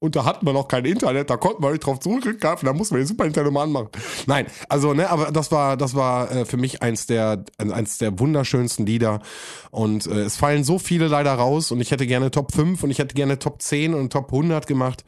[0.03, 2.95] Und da hatten wir noch kein Internet, da konnten wir nicht drauf zurückgreifen, da mussten
[2.95, 3.89] wir den Super Nintendo mal anmachen.
[4.25, 8.17] Nein, also, ne, aber das war, das war äh, für mich eins der, eins der
[8.17, 9.21] wunderschönsten Lieder.
[9.69, 12.89] Und äh, es fallen so viele leider raus und ich hätte gerne Top 5 und
[12.89, 15.05] ich hätte gerne Top 10 und Top 100 gemacht.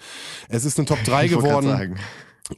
[0.47, 1.97] Es ist eine Top 3 Ich geworden.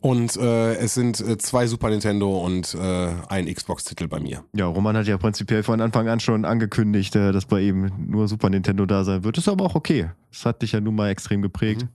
[0.01, 4.43] Und äh, es sind äh, zwei Super Nintendo und äh, ein Xbox-Titel bei mir.
[4.53, 8.27] Ja, Roman hat ja prinzipiell von Anfang an schon angekündigt, äh, dass bei ihm nur
[8.27, 9.37] Super Nintendo da sein wird.
[9.37, 10.09] Ist aber auch okay.
[10.31, 11.83] Das hat dich ja nun mal extrem geprägt.
[11.83, 11.89] Mhm.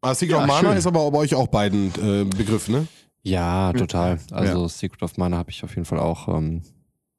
[0.00, 0.78] Ah, Secret Ja, of Mana schön.
[0.78, 2.86] ist aber bei euch auch beiden äh, Begriff, ne?
[3.22, 4.20] Ja, total.
[4.30, 6.62] Also Secret of Mana habe ich auf jeden Fall auch ähm,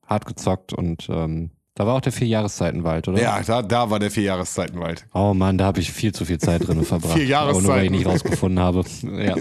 [0.05, 3.21] hart gezockt und ähm, da war auch der Vierjahreszeitenwald, oder?
[3.21, 5.05] Ja, da, da war der Vierjahreszeitenwald.
[5.13, 7.13] Oh Mann, da habe ich viel zu viel Zeit drin verbracht.
[7.19, 7.93] Vier Aber nur weil Jahreszeiten.
[7.93, 8.83] ich nicht rausgefunden habe.
[9.03, 9.35] Ja.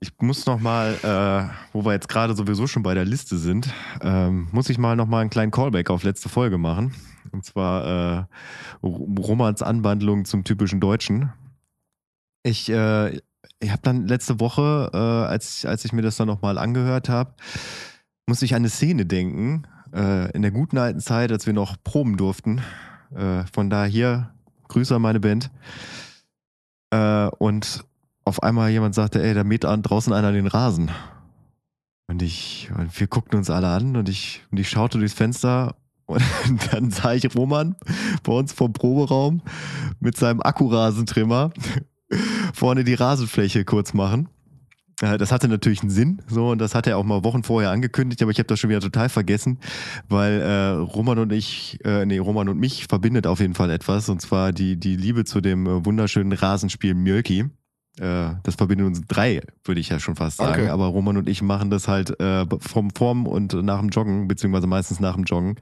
[0.00, 3.68] Ich muss noch mal, äh, wo wir jetzt gerade sowieso schon bei der Liste sind,
[4.00, 6.94] ähm, muss ich mal noch mal einen kleinen Callback auf letzte Folge machen.
[7.32, 8.24] Und zwar äh,
[8.82, 11.34] Romans Anwandlung zum typischen Deutschen.
[12.44, 13.16] Ich, äh,
[13.60, 17.34] ich habe dann letzte Woche, äh, als, als ich mir das dann nochmal angehört habe,
[18.26, 21.76] musste ich an eine Szene denken, äh, in der guten alten Zeit, als wir noch
[21.82, 22.60] proben durften.
[23.14, 24.34] Äh, von daher,
[24.68, 25.50] Grüße an meine Band.
[26.90, 27.84] Äh, und
[28.24, 30.90] auf einmal jemand sagte, ey, da mäht an, draußen einer den Rasen.
[32.06, 35.76] Und ich, und wir guckten uns alle an und ich, und ich schaute durchs Fenster
[36.06, 36.22] und
[36.72, 37.76] dann sah ich Roman
[38.22, 39.42] bei uns vom Proberaum
[40.00, 41.50] mit seinem Akkurasentrimmer
[42.54, 44.28] vorne die Rasenfläche kurz machen.
[45.00, 47.70] Äh, Das hatte natürlich einen Sinn, so und das hat er auch mal Wochen vorher
[47.70, 49.58] angekündigt, aber ich habe das schon wieder total vergessen,
[50.08, 54.08] weil äh, Roman und ich, äh, nee, Roman und mich verbindet auf jeden Fall etwas
[54.08, 57.46] und zwar die die Liebe zu dem äh, wunderschönen Rasenspiel Mjölki.
[58.00, 60.62] Äh, das verbindet uns drei, würde ich ja schon fast sagen.
[60.62, 60.70] Okay.
[60.70, 64.66] Aber Roman und ich machen das halt äh, vom Form und nach dem Joggen, beziehungsweise
[64.66, 65.56] meistens nach dem Joggen.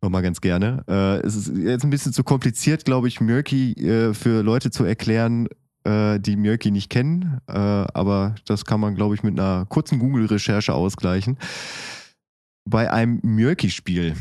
[0.00, 0.84] Nochmal ganz gerne.
[0.86, 4.84] Äh, es ist jetzt ein bisschen zu kompliziert, glaube ich, Mjölki äh, für Leute zu
[4.84, 5.48] erklären,
[5.88, 7.40] äh, die Mjölki nicht kennen.
[7.48, 11.38] Äh, aber das kann man, glaube ich, mit einer kurzen Google-Recherche ausgleichen.
[12.64, 14.14] Bei einem Mjölki-Spiel,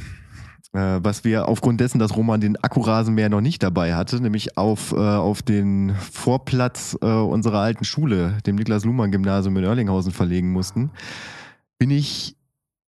[0.74, 4.94] äh, was wir aufgrund dessen, dass Roman den Akkurasenmäher noch nicht dabei hatte, nämlich auf,
[4.94, 10.92] äh, auf den Vorplatz äh, unserer alten Schule, dem Niklas-Luhmann-Gymnasium in Oerlinghausen, verlegen mussten,
[11.78, 12.38] bin ich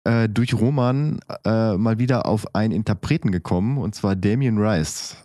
[0.05, 5.15] äh, durch Roman mal wieder auf einen Interpreten gekommen, und zwar Damien Rice,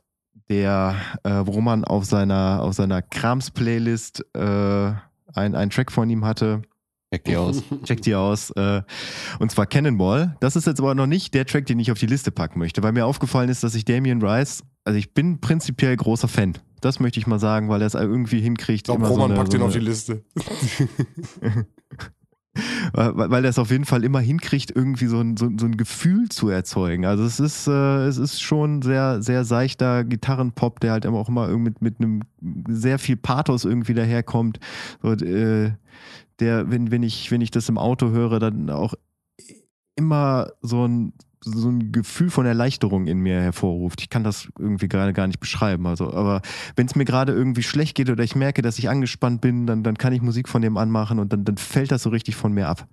[0.51, 4.93] der äh, Roman auf seiner, auf seiner Krams-Playlist äh,
[5.35, 6.63] ein, einen Track von ihm hatte.
[7.13, 7.63] Check die aus.
[7.85, 8.51] Checkt die aus.
[8.51, 8.83] Äh,
[9.39, 10.37] und zwar Cannonball.
[10.41, 12.83] Das ist jetzt aber noch nicht der Track, den ich auf die Liste packen möchte,
[12.83, 16.55] weil mir aufgefallen ist, dass ich Damien Rice, also ich bin prinzipiell großer Fan.
[16.81, 18.81] Das möchte ich mal sagen, weil er es irgendwie hinkriegt.
[18.81, 20.23] Ich glaube, immer so Roman eine- packt so den auf eine- die Liste.
[22.93, 26.29] weil, er es auf jeden Fall immer hinkriegt, irgendwie so ein, so, so ein Gefühl
[26.29, 27.05] zu erzeugen.
[27.07, 31.29] Also es ist, äh, es ist schon sehr, sehr seichter Gitarrenpop, der halt immer auch
[31.29, 32.23] immer mit, mit einem
[32.69, 34.61] sehr viel Pathos irgendwie daherkommt.
[35.03, 35.73] So, äh,
[36.41, 38.95] der, wenn, wenn ich, wenn ich das im Auto höre, dann auch
[39.97, 44.01] immer so ein, so ein Gefühl von Erleichterung in mir hervorruft.
[44.01, 45.87] Ich kann das irgendwie gerade gar nicht beschreiben.
[45.87, 46.43] Also, aber
[46.77, 49.83] wenn es mir gerade irgendwie schlecht geht oder ich merke, dass ich angespannt bin, dann,
[49.83, 52.53] dann kann ich Musik von dem anmachen und dann, dann fällt das so richtig von
[52.53, 52.89] mir ab.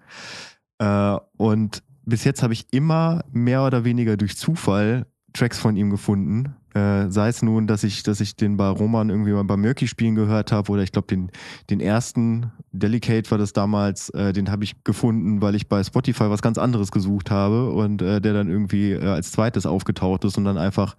[0.79, 5.89] Äh, und bis jetzt habe ich immer mehr oder weniger durch Zufall Tracks von ihm
[5.89, 6.55] gefunden.
[6.75, 9.87] Äh, sei es nun, dass ich, dass ich den bei Roman irgendwie mal beim Murky
[9.87, 11.31] spielen gehört habe oder ich glaube den,
[11.69, 16.29] den ersten, Delicate war das damals, äh, den habe ich gefunden, weil ich bei Spotify
[16.29, 20.37] was ganz anderes gesucht habe und äh, der dann irgendwie äh, als zweites aufgetaucht ist
[20.37, 20.97] und dann einfach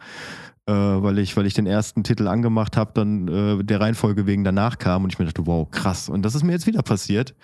[0.64, 4.78] äh, weil ich, weil ich den ersten Titel angemacht habe, dann der Reihenfolge wegen danach
[4.78, 6.08] kam und ich mir dachte, wow, krass.
[6.08, 7.36] Und das ist mir jetzt wieder passiert,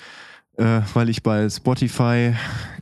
[0.57, 2.35] äh, weil ich bei Spotify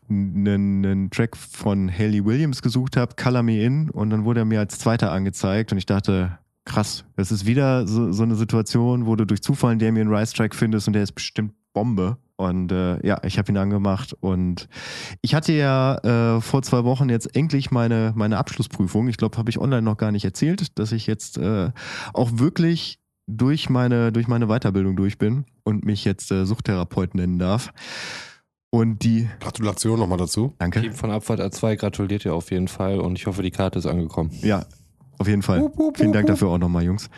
[0.09, 4.61] einen, Track von Haley Williams gesucht habe, Color Me In, und dann wurde er mir
[4.61, 9.16] als zweiter angezeigt und ich dachte, krass, das ist wieder so, so eine Situation, wo
[9.16, 12.18] du durch Zufall einen Damien Rice Track findest und der ist bestimmt Bombe.
[12.37, 14.68] Und äh, ja, ich habe ihn angemacht und
[15.21, 19.09] ich hatte ja äh, vor zwei Wochen jetzt endlich meine, meine Abschlussprüfung.
[19.09, 21.71] Ich glaube, habe ich online noch gar nicht erzählt, dass ich jetzt äh,
[22.14, 27.39] auch wirklich durch meine, durch meine Weiterbildung durch bin und mich jetzt äh, Suchttherapeut nennen
[27.39, 27.73] darf.
[28.73, 30.55] Und die, Gratulation nochmal dazu.
[30.59, 33.79] danke, Team von Abfahrt A2 gratuliert dir auf jeden Fall und ich hoffe, die Karte
[33.79, 34.31] ist angekommen.
[34.43, 34.64] ja,
[35.18, 35.61] auf jeden Fall.
[35.61, 36.35] Wup, wup, Vielen wup, Dank wup.
[36.35, 37.11] dafür auch nochmal, Jungs.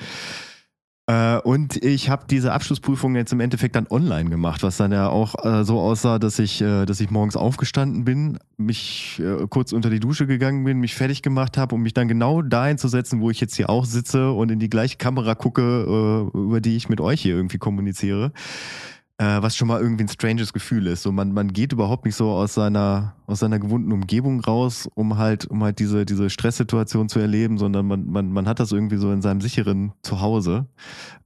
[1.08, 5.08] Äh, und ich habe diese Abschlussprüfung jetzt im Endeffekt dann online gemacht, was dann ja
[5.08, 9.90] auch äh, so aussah, dass ich, äh, dass ich morgens aufgestanden bin, mich kurz unter
[9.90, 13.20] die Dusche gegangen bin, mich fertig gemacht habe, um mich dann genau dahin zu setzen,
[13.20, 16.88] wo ich jetzt hier auch sitze und in die gleiche Kamera gucke, über die ich
[16.88, 18.30] mit euch hier irgendwie kommuniziere.
[19.18, 21.02] Äh, was schon mal irgendwie ein stranges Gefühl ist.
[21.02, 25.18] So man, man geht überhaupt nicht so aus seiner, aus seiner gewohnten Umgebung raus, um
[25.18, 28.96] halt, um halt diese, diese Stresssituation zu erleben, sondern man, man, man hat das irgendwie
[28.96, 30.66] so in seinem sicheren Zuhause.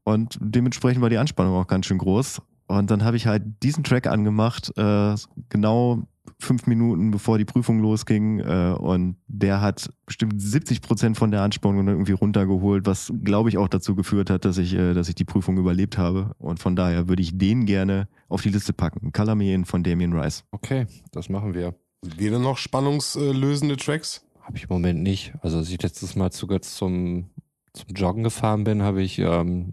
[0.04, 2.42] Und dementsprechend war die Anspannung auch ganz schön groß.
[2.66, 5.14] Und dann habe ich halt diesen Track angemacht, äh,
[5.48, 6.02] genau
[6.38, 8.40] fünf Minuten bevor die Prüfung losging.
[8.40, 13.58] Äh, und der hat bestimmt 70 Prozent von der Anspannung irgendwie runtergeholt, was glaube ich
[13.58, 16.34] auch dazu geführt hat, dass ich, äh, dass ich die Prüfung überlebt habe.
[16.38, 19.12] Und von daher würde ich den gerne auf die Liste packen.
[19.40, 20.44] In von Damien Rice.
[20.50, 21.74] Okay, das machen wir.
[22.02, 24.24] Wir denn noch spannungslösende Tracks?
[24.42, 25.32] Habe ich im Moment nicht.
[25.42, 27.30] Also als ich letztes Mal zu zum,
[27.72, 29.72] zum Joggen gefahren bin, habe ich ähm,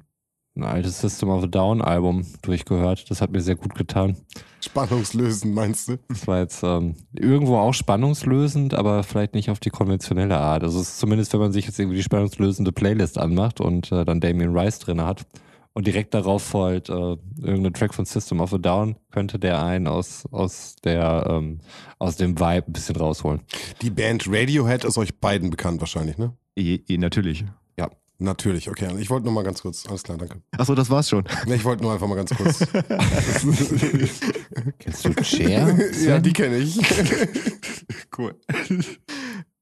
[0.55, 3.09] ein altes System of a Down Album durchgehört.
[3.09, 4.17] Das hat mir sehr gut getan.
[4.61, 5.97] Spannungslösend, meinst du?
[6.07, 10.63] Das war jetzt ähm, irgendwo auch spannungslösend, aber vielleicht nicht auf die konventionelle Art.
[10.63, 14.05] Also es ist zumindest, wenn man sich jetzt irgendwie die spannungslösende Playlist anmacht und äh,
[14.05, 15.25] dann Damien Rice drin hat
[15.73, 19.87] Und direkt darauf folgt äh, irgendein Track von System of a Down, könnte der einen
[19.87, 21.59] aus, aus, der, ähm,
[21.97, 23.41] aus dem Vibe ein bisschen rausholen.
[23.81, 26.33] Die Band Radiohead ist euch beiden bekannt wahrscheinlich, ne?
[26.55, 27.43] Je, je, natürlich.
[28.23, 28.87] Natürlich, okay.
[28.99, 29.85] Ich wollte nur mal ganz kurz.
[29.85, 30.41] Alles klar, danke.
[30.57, 31.25] Achso, das war's schon.
[31.45, 32.59] Nee, ich wollte nur einfach mal ganz kurz.
[34.79, 35.77] Kennst du Cher?
[36.05, 36.79] ja, die kenne ich.
[38.15, 38.35] Cool.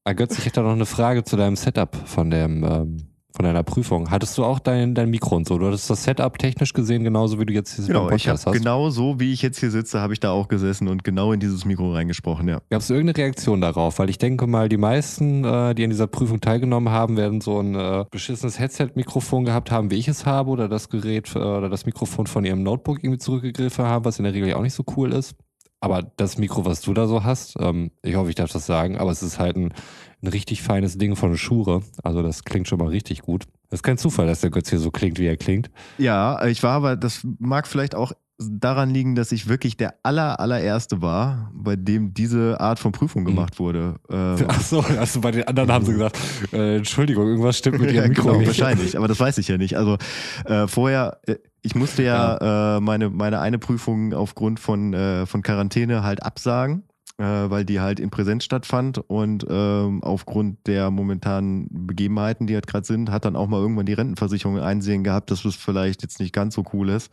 [0.03, 2.97] Ah, Götz, ich hätte da noch eine Frage zu deinem Setup von dem, ähm,
[3.35, 4.09] von deiner Prüfung.
[4.11, 5.57] Hattest du auch dein, dein Mikro und so?
[5.57, 8.53] Du hattest das Setup technisch gesehen genauso, wie du jetzt hier Genau, ich Podcast hast?
[8.53, 11.39] genau so, wie ich jetzt hier sitze, habe ich da auch gesessen und genau in
[11.39, 12.59] dieses Mikro reingesprochen, ja.
[12.69, 13.99] Gab es irgendeine Reaktion darauf?
[13.99, 17.59] Weil ich denke mal, die meisten, äh, die an dieser Prüfung teilgenommen haben, werden so
[17.59, 21.69] ein äh, beschissenes Headset-Mikrofon gehabt haben, wie ich es habe, oder das Gerät äh, oder
[21.69, 24.73] das Mikrofon von ihrem Notebook irgendwie zurückgegriffen haben, was in der Regel ja auch nicht
[24.73, 25.35] so cool ist.
[25.81, 28.97] Aber das Mikro, was du da so hast, ähm, ich hoffe, ich darf das sagen,
[28.97, 29.73] aber es ist halt ein,
[30.21, 31.81] ein richtig feines Ding von Schure.
[32.03, 33.45] Also das klingt schon mal richtig gut.
[33.69, 35.71] Das ist kein Zufall, dass der Götz hier so klingt, wie er klingt.
[35.97, 38.11] Ja, ich war aber, das mag vielleicht auch
[38.49, 43.25] daran liegen, dass ich wirklich der aller, allererste war, bei dem diese Art von Prüfung
[43.25, 43.95] gemacht wurde.
[44.09, 46.17] Ähm, Ach so, also bei den anderen haben sie gesagt,
[46.53, 48.47] äh, Entschuldigung, irgendwas stimmt mit ihrem ja, Mikro genau, nicht.
[48.47, 49.77] wahrscheinlich, aber das weiß ich ja nicht.
[49.77, 49.97] Also
[50.45, 55.41] äh, vorher, äh, ich musste ja, Äh, meine, meine eine Prüfung aufgrund von, äh, von
[55.41, 56.83] Quarantäne halt absagen,
[57.21, 62.65] äh, weil die halt in Präsenz stattfand und ähm, aufgrund der momentanen Begebenheiten, die halt
[62.65, 66.19] gerade sind, hat dann auch mal irgendwann die Rentenversicherung einsehen gehabt, dass es vielleicht jetzt
[66.19, 67.11] nicht ganz so cool ist,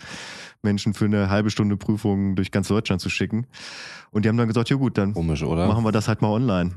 [0.62, 3.46] Menschen für eine halbe Stunde Prüfung durch ganz Deutschland zu schicken.
[4.10, 6.76] Und die haben dann gesagt, ja gut, dann Komisch, machen wir das halt mal online.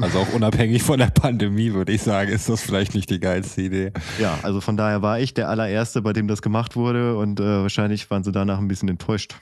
[0.00, 3.60] Also auch unabhängig von der Pandemie, würde ich sagen, ist das vielleicht nicht die geilste
[3.60, 3.92] Idee.
[4.18, 7.44] Ja, also von daher war ich der allererste, bei dem das gemacht wurde und äh,
[7.44, 9.34] wahrscheinlich waren sie danach ein bisschen enttäuscht.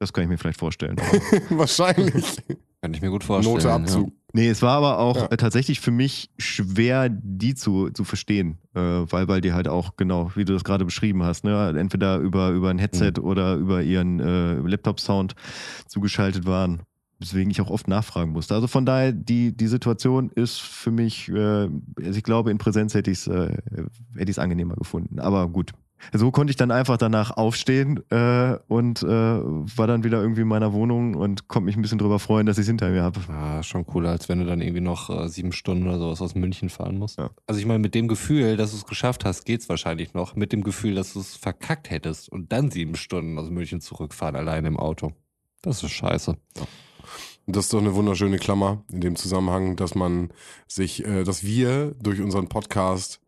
[0.00, 0.96] Das kann ich mir vielleicht vorstellen.
[1.50, 2.38] Wahrscheinlich.
[2.82, 3.54] Kann ich mir gut vorstellen.
[3.54, 4.12] Note Abzug.
[4.32, 5.26] nee, es war aber auch Ja.
[5.26, 9.96] äh, tatsächlich für mich schwer, die zu, zu verstehen, äh, weil, weil die halt auch,
[9.96, 13.82] genau, wie du das gerade beschrieben hast, ne, entweder über, über ein Headset oder über
[13.82, 15.34] ihren äh, Laptop-Sound
[15.86, 16.80] zugeschaltet waren.
[17.18, 18.54] Weswegen ich auch oft nachfragen musste.
[18.54, 22.94] Also von daher, die, die Situation ist für mich, äh, also ich glaube, in Präsenz
[22.94, 23.54] hätte ich es äh,
[24.16, 25.20] hätte angenehmer gefunden.
[25.20, 25.72] Aber gut.
[26.12, 30.48] So konnte ich dann einfach danach aufstehen äh, und äh, war dann wieder irgendwie in
[30.48, 33.20] meiner Wohnung und konnte mich ein bisschen drüber freuen, dass ich es hinter mir habe.
[33.28, 36.34] Ah, schon cooler, als wenn du dann irgendwie noch äh, sieben Stunden oder sowas aus
[36.34, 37.18] München fahren musst.
[37.18, 37.30] Ja.
[37.46, 40.36] Also ich meine, mit dem Gefühl, dass du es geschafft hast, geht's wahrscheinlich noch.
[40.36, 44.36] Mit dem Gefühl, dass du es verkackt hättest und dann sieben Stunden aus München zurückfahren,
[44.36, 45.12] alleine im Auto.
[45.62, 46.36] Das ist scheiße.
[47.46, 50.30] Das ist doch eine wunderschöne Klammer in dem Zusammenhang, dass man
[50.66, 53.20] sich, äh, dass wir durch unseren Podcast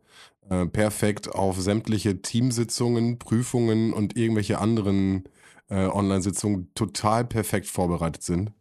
[0.49, 5.25] äh, perfekt auf sämtliche Teamsitzungen, Prüfungen und irgendwelche anderen
[5.69, 8.53] äh, Online-Sitzungen total perfekt vorbereitet sind.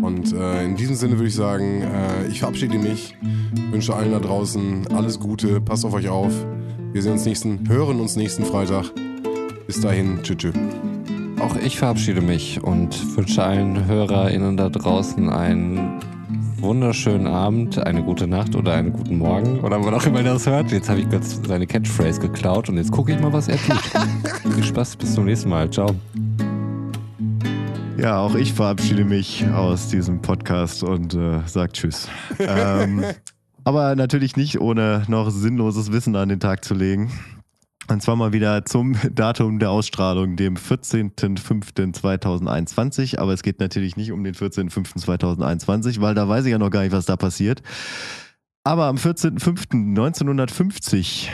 [0.00, 3.14] Und äh, in diesem Sinne würde ich sagen, äh, ich verabschiede mich,
[3.70, 6.32] wünsche allen da draußen alles Gute, passt auf euch auf.
[6.92, 8.90] Wir sehen uns nächsten, hören uns nächsten Freitag.
[9.66, 10.36] Bis dahin, tschüss.
[10.36, 10.54] tschüss.
[11.40, 16.00] Auch ich verabschiede mich und wünsche allen HörerInnen da draußen einen
[16.64, 20.46] wunderschönen Abend, eine gute Nacht oder einen guten Morgen oder wann auch immer ihr das
[20.46, 20.72] hört.
[20.72, 23.82] Jetzt habe ich kurz seine Catchphrase geklaut und jetzt gucke ich mal, was er tut.
[24.54, 25.70] Viel Spaß, bis zum nächsten Mal.
[25.70, 25.94] Ciao.
[27.98, 32.08] Ja, auch ich verabschiede mich aus diesem Podcast und äh, sage Tschüss.
[32.38, 33.04] ähm,
[33.64, 37.12] aber natürlich nicht, ohne noch sinnloses Wissen an den Tag zu legen.
[37.88, 43.18] Und zwar mal wieder zum Datum der Ausstrahlung, dem 14.05.2021.
[43.18, 46.82] Aber es geht natürlich nicht um den 14.05.2021, weil da weiß ich ja noch gar
[46.82, 47.62] nicht, was da passiert.
[48.64, 51.28] Aber am 14.05.1950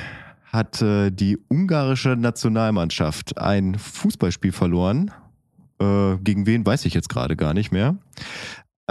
[0.47, 5.13] hat äh, die ungarische Nationalmannschaft ein Fußballspiel verloren.
[5.81, 7.95] Äh, gegen wen weiß ich jetzt gerade gar nicht mehr.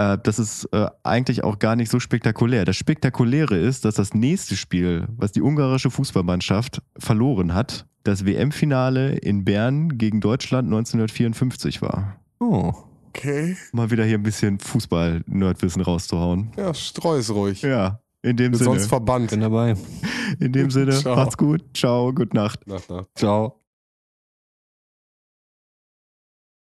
[0.00, 2.64] Äh, das ist äh, eigentlich auch gar nicht so spektakulär.
[2.64, 9.16] Das Spektakuläre ist, dass das nächste Spiel, was die ungarische Fußballmannschaft verloren hat, das WM-Finale
[9.16, 12.16] in Bern gegen Deutschland 1954 war.
[12.38, 12.72] Oh.
[13.08, 13.56] Okay.
[13.72, 16.52] Mal wieder hier ein bisschen Fußball-Nerdwissen rauszuhauen.
[16.56, 17.60] Ja, streu es ruhig.
[17.60, 18.76] Ja, in dem Wird Sinne.
[18.76, 19.30] sonst verbannt.
[19.30, 19.74] Bin dabei.
[20.38, 21.16] In dem Sinne, Ciao.
[21.16, 21.62] macht's gut.
[21.74, 22.66] Ciao, gute Nacht.
[22.68, 23.08] Nacht, Nacht.
[23.16, 23.59] Ciao.